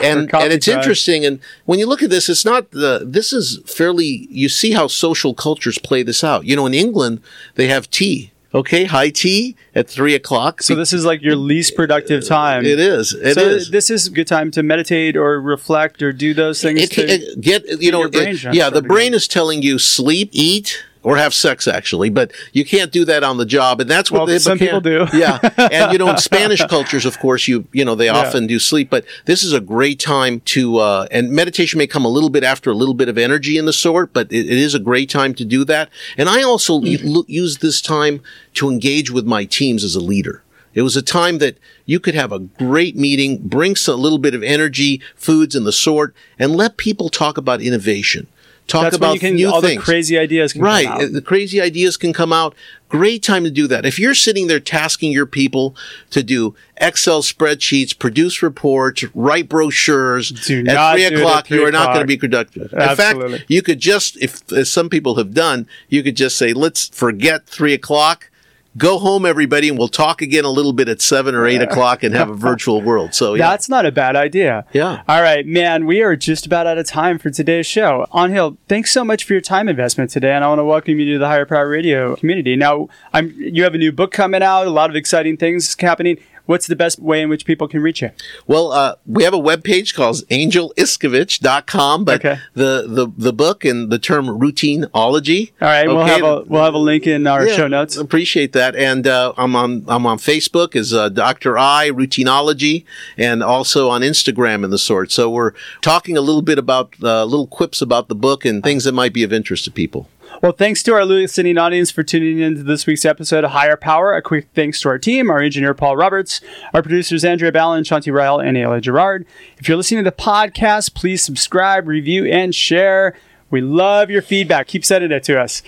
and, 0.00 0.32
and 0.32 0.52
it's 0.52 0.66
time. 0.66 0.78
interesting. 0.78 1.24
And 1.24 1.40
when 1.64 1.80
you 1.80 1.88
look 1.88 2.04
at 2.04 2.10
this, 2.10 2.28
it's 2.28 2.44
not 2.44 2.70
the. 2.70 3.02
This 3.04 3.32
is 3.32 3.58
fairly. 3.66 4.28
You 4.30 4.48
see 4.48 4.70
how 4.70 4.86
social 4.86 5.34
cultures 5.34 5.76
play 5.76 6.04
this 6.04 6.22
out. 6.22 6.44
You 6.44 6.54
know, 6.54 6.66
in 6.66 6.74
England, 6.74 7.20
they 7.56 7.66
have 7.66 7.90
tea. 7.90 8.30
Okay, 8.52 8.84
high 8.84 9.10
tea 9.10 9.54
at 9.76 9.88
three 9.88 10.14
o'clock. 10.14 10.60
So 10.62 10.74
this 10.74 10.92
is 10.92 11.04
like 11.04 11.22
your 11.22 11.36
least 11.36 11.76
productive 11.76 12.26
time. 12.26 12.64
it 12.66 12.80
is. 12.80 13.12
It 13.12 13.34
so 13.34 13.42
is. 13.42 13.70
this 13.70 13.90
is 13.90 14.08
a 14.08 14.10
good 14.10 14.26
time 14.26 14.50
to 14.52 14.62
meditate 14.64 15.16
or 15.16 15.40
reflect 15.40 16.02
or 16.02 16.12
do 16.12 16.34
those 16.34 16.60
things. 16.60 16.80
It, 16.80 16.90
to, 16.92 17.02
it- 17.08 17.22
uh, 17.22 17.40
get 17.40 17.80
you 17.80 17.92
know 17.92 18.04
it- 18.12 18.42
yeah 18.52 18.68
the 18.68 18.82
brain 18.82 19.08
again. 19.08 19.14
is 19.14 19.28
telling 19.28 19.62
you 19.62 19.78
sleep 19.78 20.30
eat 20.32 20.84
or 21.02 21.16
have 21.16 21.32
sex 21.32 21.66
actually 21.66 22.10
but 22.10 22.30
you 22.52 22.64
can't 22.64 22.92
do 22.92 23.04
that 23.04 23.22
on 23.24 23.36
the 23.38 23.46
job 23.46 23.80
and 23.80 23.90
that's 23.90 24.10
what 24.10 24.26
Well, 24.26 24.38
some 24.38 24.58
people 24.58 24.80
do. 24.80 25.06
yeah 25.14 25.38
and 25.56 25.92
you 25.92 25.98
know 25.98 26.10
in 26.10 26.18
spanish 26.30 26.62
cultures 26.66 27.06
of 27.06 27.18
course 27.18 27.48
you 27.48 27.66
you 27.72 27.84
know 27.84 27.94
they 27.94 28.08
often 28.08 28.46
do 28.46 28.58
sleep 28.58 28.90
but 28.90 29.04
this 29.24 29.42
is 29.42 29.52
a 29.52 29.60
great 29.60 29.98
time 29.98 30.40
to 30.46 30.76
uh 30.78 31.06
and 31.10 31.30
meditation 31.30 31.78
may 31.78 31.86
come 31.86 32.04
a 32.04 32.08
little 32.08 32.30
bit 32.30 32.44
after 32.44 32.70
a 32.70 32.74
little 32.74 32.94
bit 32.94 33.08
of 33.08 33.16
energy 33.16 33.56
in 33.56 33.64
the 33.66 33.72
sort 33.72 34.12
but 34.12 34.30
it, 34.32 34.46
it 34.46 34.58
is 34.58 34.74
a 34.74 34.78
great 34.78 35.08
time 35.08 35.34
to 35.34 35.44
do 35.44 35.64
that 35.64 35.88
and 36.18 36.28
i 36.28 36.42
also 36.42 36.80
Mm-hmm. 36.80 37.20
use 37.26 37.58
this 37.58 37.80
time 37.80 38.22
to 38.54 38.70
engage 38.70 39.10
with 39.10 39.26
my 39.26 39.44
teams 39.44 39.84
as 39.84 39.94
a 39.94 40.00
leader 40.00 40.42
it 40.72 40.82
was 40.82 40.96
a 40.96 41.02
time 41.02 41.38
that 41.38 41.58
you 41.84 41.98
could 41.98 42.14
have 42.14 42.30
a 42.30 42.38
great 42.38 42.96
meeting, 42.96 43.38
bring 43.42 43.74
a 43.88 43.92
little 43.92 44.18
bit 44.18 44.34
of 44.36 44.42
energy, 44.44 45.02
foods 45.16 45.56
and 45.56 45.66
the 45.66 45.72
sort, 45.72 46.14
and 46.38 46.54
let 46.54 46.76
people 46.76 47.08
talk 47.08 47.36
about 47.36 47.60
innovation. 47.60 48.28
Talk 48.70 48.82
That's 48.84 48.96
about 48.96 49.18
can 49.18 49.34
new 49.34 49.50
all 49.50 49.60
things. 49.60 49.80
the 49.80 49.84
crazy 49.84 50.16
ideas 50.16 50.52
can 50.52 50.62
right. 50.62 50.86
come 50.86 51.00
out. 51.00 51.12
The 51.12 51.22
crazy 51.22 51.60
ideas 51.60 51.96
can 51.96 52.12
come 52.12 52.32
out. 52.32 52.54
Great 52.88 53.20
time 53.20 53.42
to 53.42 53.50
do 53.50 53.66
that. 53.66 53.84
If 53.84 53.98
you're 53.98 54.14
sitting 54.14 54.46
there 54.46 54.60
tasking 54.60 55.10
your 55.10 55.26
people 55.26 55.74
to 56.10 56.22
do 56.22 56.54
Excel 56.76 57.20
spreadsheets, 57.22 57.98
produce 57.98 58.42
reports, 58.42 59.04
write 59.12 59.48
brochures 59.48 60.30
Do 60.30 60.64
at 60.68 60.94
three 60.94 61.04
at 61.04 61.14
o'clock, 61.14 61.50
you 61.50 61.66
are 61.66 61.72
not 61.72 61.94
going 61.94 62.00
to 62.00 62.06
be 62.06 62.16
productive. 62.16 62.72
In 62.72 62.96
fact, 62.96 63.44
you 63.48 63.60
could 63.60 63.80
just, 63.80 64.16
if 64.18 64.52
as 64.52 64.70
some 64.70 64.88
people 64.88 65.16
have 65.16 65.34
done, 65.34 65.66
you 65.88 66.04
could 66.04 66.16
just 66.16 66.38
say, 66.38 66.52
let's 66.52 66.88
forget 66.90 67.46
three 67.46 67.74
o'clock. 67.74 68.29
Go 68.76 68.98
home, 68.98 69.26
everybody, 69.26 69.68
and 69.68 69.76
we'll 69.76 69.88
talk 69.88 70.22
again 70.22 70.44
a 70.44 70.50
little 70.50 70.72
bit 70.72 70.88
at 70.88 71.00
seven 71.00 71.34
or 71.34 71.44
eight 71.46 71.60
o'clock 71.68 72.04
and 72.04 72.14
have 72.14 72.30
a 72.30 72.34
virtual 72.34 72.80
world. 72.80 73.14
So, 73.14 73.34
yeah. 73.34 73.50
That's 73.50 73.68
not 73.68 73.84
a 73.84 73.90
bad 73.90 74.14
idea. 74.14 74.64
Yeah. 74.72 75.02
All 75.08 75.22
right, 75.22 75.44
man, 75.44 75.86
we 75.86 76.02
are 76.02 76.14
just 76.14 76.46
about 76.46 76.68
out 76.68 76.78
of 76.78 76.86
time 76.86 77.18
for 77.18 77.30
today's 77.30 77.66
show. 77.66 78.06
On 78.12 78.30
Hill, 78.30 78.58
thanks 78.68 78.92
so 78.92 79.04
much 79.04 79.24
for 79.24 79.32
your 79.32 79.42
time 79.42 79.68
investment 79.68 80.10
today, 80.10 80.32
and 80.32 80.44
I 80.44 80.48
want 80.48 80.60
to 80.60 80.64
welcome 80.64 81.00
you 81.00 81.12
to 81.14 81.18
the 81.18 81.26
Hire 81.26 81.46
Power 81.46 81.68
Radio 81.68 82.14
community. 82.14 82.54
Now, 82.54 82.88
I'm 83.12 83.34
you 83.36 83.64
have 83.64 83.74
a 83.74 83.78
new 83.78 83.90
book 83.90 84.12
coming 84.12 84.42
out, 84.42 84.68
a 84.68 84.70
lot 84.70 84.88
of 84.88 84.94
exciting 84.94 85.36
things 85.36 85.74
happening. 85.80 86.18
What's 86.46 86.66
the 86.66 86.76
best 86.76 86.98
way 86.98 87.20
in 87.22 87.28
which 87.28 87.44
people 87.44 87.68
can 87.68 87.80
reach 87.82 88.02
you? 88.02 88.10
Well, 88.46 88.72
uh, 88.72 88.96
we 89.06 89.24
have 89.24 89.34
a 89.34 89.38
webpage 89.38 89.94
called 89.94 90.16
angeliskovich.com, 90.30 92.04
but 92.04 92.24
Okay. 92.24 92.40
the, 92.54 92.84
the, 92.88 93.12
the 93.16 93.32
book 93.32 93.64
and 93.64 93.90
the 93.90 93.98
term 93.98 94.26
routineology. 94.26 95.52
All 95.60 95.68
right, 95.68 95.86
we'll 95.86 96.04
have 96.04 96.22
a 96.22 96.42
we'll 96.46 96.64
have 96.64 96.74
a 96.74 96.78
link 96.78 97.06
in 97.06 97.26
our 97.26 97.46
yeah, 97.46 97.56
show 97.56 97.68
notes. 97.68 97.96
Appreciate 97.96 98.52
that. 98.52 98.74
And 98.76 99.06
uh, 99.06 99.32
I'm 99.36 99.54
on 99.56 99.84
I'm 99.88 100.06
on 100.06 100.18
Facebook 100.18 100.74
as 100.76 100.92
uh, 100.92 101.08
Dr. 101.08 101.56
I 101.58 101.90
Routineology, 101.90 102.84
and 103.16 103.42
also 103.42 103.88
on 103.88 104.02
Instagram 104.02 104.64
and 104.64 104.72
the 104.72 104.78
sort. 104.78 105.12
So 105.12 105.30
we're 105.30 105.52
talking 105.80 106.16
a 106.16 106.20
little 106.20 106.42
bit 106.42 106.58
about 106.58 106.94
uh, 107.02 107.24
little 107.24 107.46
quips 107.46 107.80
about 107.82 108.08
the 108.08 108.14
book 108.14 108.44
and 108.44 108.62
things 108.62 108.84
that 108.84 108.92
might 108.92 109.12
be 109.12 109.22
of 109.22 109.32
interest 109.32 109.64
to 109.64 109.70
people. 109.70 110.08
Well, 110.42 110.52
thanks 110.52 110.82
to 110.84 110.94
our 110.94 111.04
listening 111.04 111.58
audience 111.58 111.90
for 111.90 112.02
tuning 112.02 112.38
in 112.38 112.54
to 112.54 112.62
this 112.62 112.86
week's 112.86 113.04
episode 113.04 113.44
of 113.44 113.50
Hire 113.50 113.76
Power. 113.76 114.14
A 114.14 114.22
quick 114.22 114.48
thanks 114.54 114.80
to 114.80 114.88
our 114.88 114.98
team, 114.98 115.30
our 115.30 115.40
engineer 115.40 115.74
Paul 115.74 115.98
Roberts, 115.98 116.40
our 116.72 116.80
producers 116.82 117.26
Andrea 117.26 117.52
Ballin, 117.52 117.84
Shanti 117.84 118.10
Ryle, 118.10 118.40
and 118.40 118.56
Ayla 118.56 118.80
Gerard. 118.80 119.26
If 119.58 119.68
you're 119.68 119.76
listening 119.76 120.02
to 120.02 120.10
the 120.10 120.16
podcast, 120.16 120.94
please 120.94 121.22
subscribe, 121.22 121.86
review, 121.86 122.24
and 122.24 122.54
share. 122.54 123.14
We 123.50 123.60
love 123.60 124.08
your 124.08 124.22
feedback. 124.22 124.66
Keep 124.68 124.86
sending 124.86 125.12
it 125.12 125.24
to 125.24 125.38
us. 125.38 125.62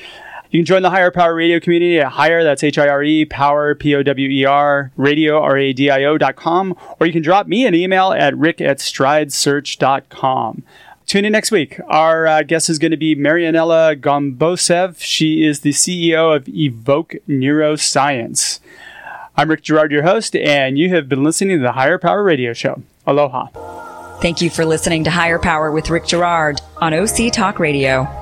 You 0.50 0.60
can 0.60 0.66
join 0.66 0.82
the 0.82 0.90
Hire 0.90 1.10
Power 1.10 1.34
Radio 1.34 1.60
community 1.60 1.98
at 1.98 2.12
Hire, 2.12 2.42
that's 2.44 2.62
H 2.62 2.78
I 2.78 2.88
R 2.88 3.02
E, 3.02 3.26
Power, 3.26 3.74
P 3.74 3.94
O 3.94 4.02
W 4.02 4.28
E 4.28 4.44
R, 4.46 4.90
radio, 4.96 5.38
R 5.40 5.56
A 5.58 5.72
D 5.74 5.90
I 5.90 6.04
O 6.04 6.16
dot 6.16 6.36
com, 6.36 6.74
or 7.00 7.06
you 7.06 7.12
can 7.12 7.22
drop 7.22 7.46
me 7.46 7.66
an 7.66 7.74
email 7.74 8.12
at 8.12 8.36
rick 8.36 8.60
at 8.60 8.78
stridesearch.com. 8.78 10.62
Tune 11.06 11.24
in 11.24 11.32
next 11.32 11.50
week. 11.50 11.78
Our 11.88 12.26
uh, 12.26 12.42
guest 12.42 12.70
is 12.70 12.78
going 12.78 12.92
to 12.92 12.96
be 12.96 13.14
Marianella 13.14 14.00
Gombosev. 14.00 15.00
She 15.00 15.44
is 15.44 15.60
the 15.60 15.70
CEO 15.70 16.34
of 16.34 16.48
Evoke 16.48 17.14
Neuroscience. 17.28 18.60
I'm 19.36 19.50
Rick 19.50 19.62
Girard, 19.62 19.90
your 19.92 20.02
host, 20.02 20.36
and 20.36 20.78
you 20.78 20.90
have 20.90 21.08
been 21.08 21.24
listening 21.24 21.58
to 21.58 21.62
the 21.62 21.72
Hire 21.72 21.98
Power 21.98 22.22
Radio 22.22 22.52
Show. 22.52 22.82
Aloha. 23.06 23.46
Thank 24.20 24.40
you 24.40 24.50
for 24.50 24.64
listening 24.64 25.04
to 25.04 25.10
Hire 25.10 25.38
Power 25.38 25.72
with 25.72 25.90
Rick 25.90 26.06
Girard 26.06 26.60
on 26.76 26.94
OC 26.94 27.32
Talk 27.32 27.58
Radio. 27.58 28.21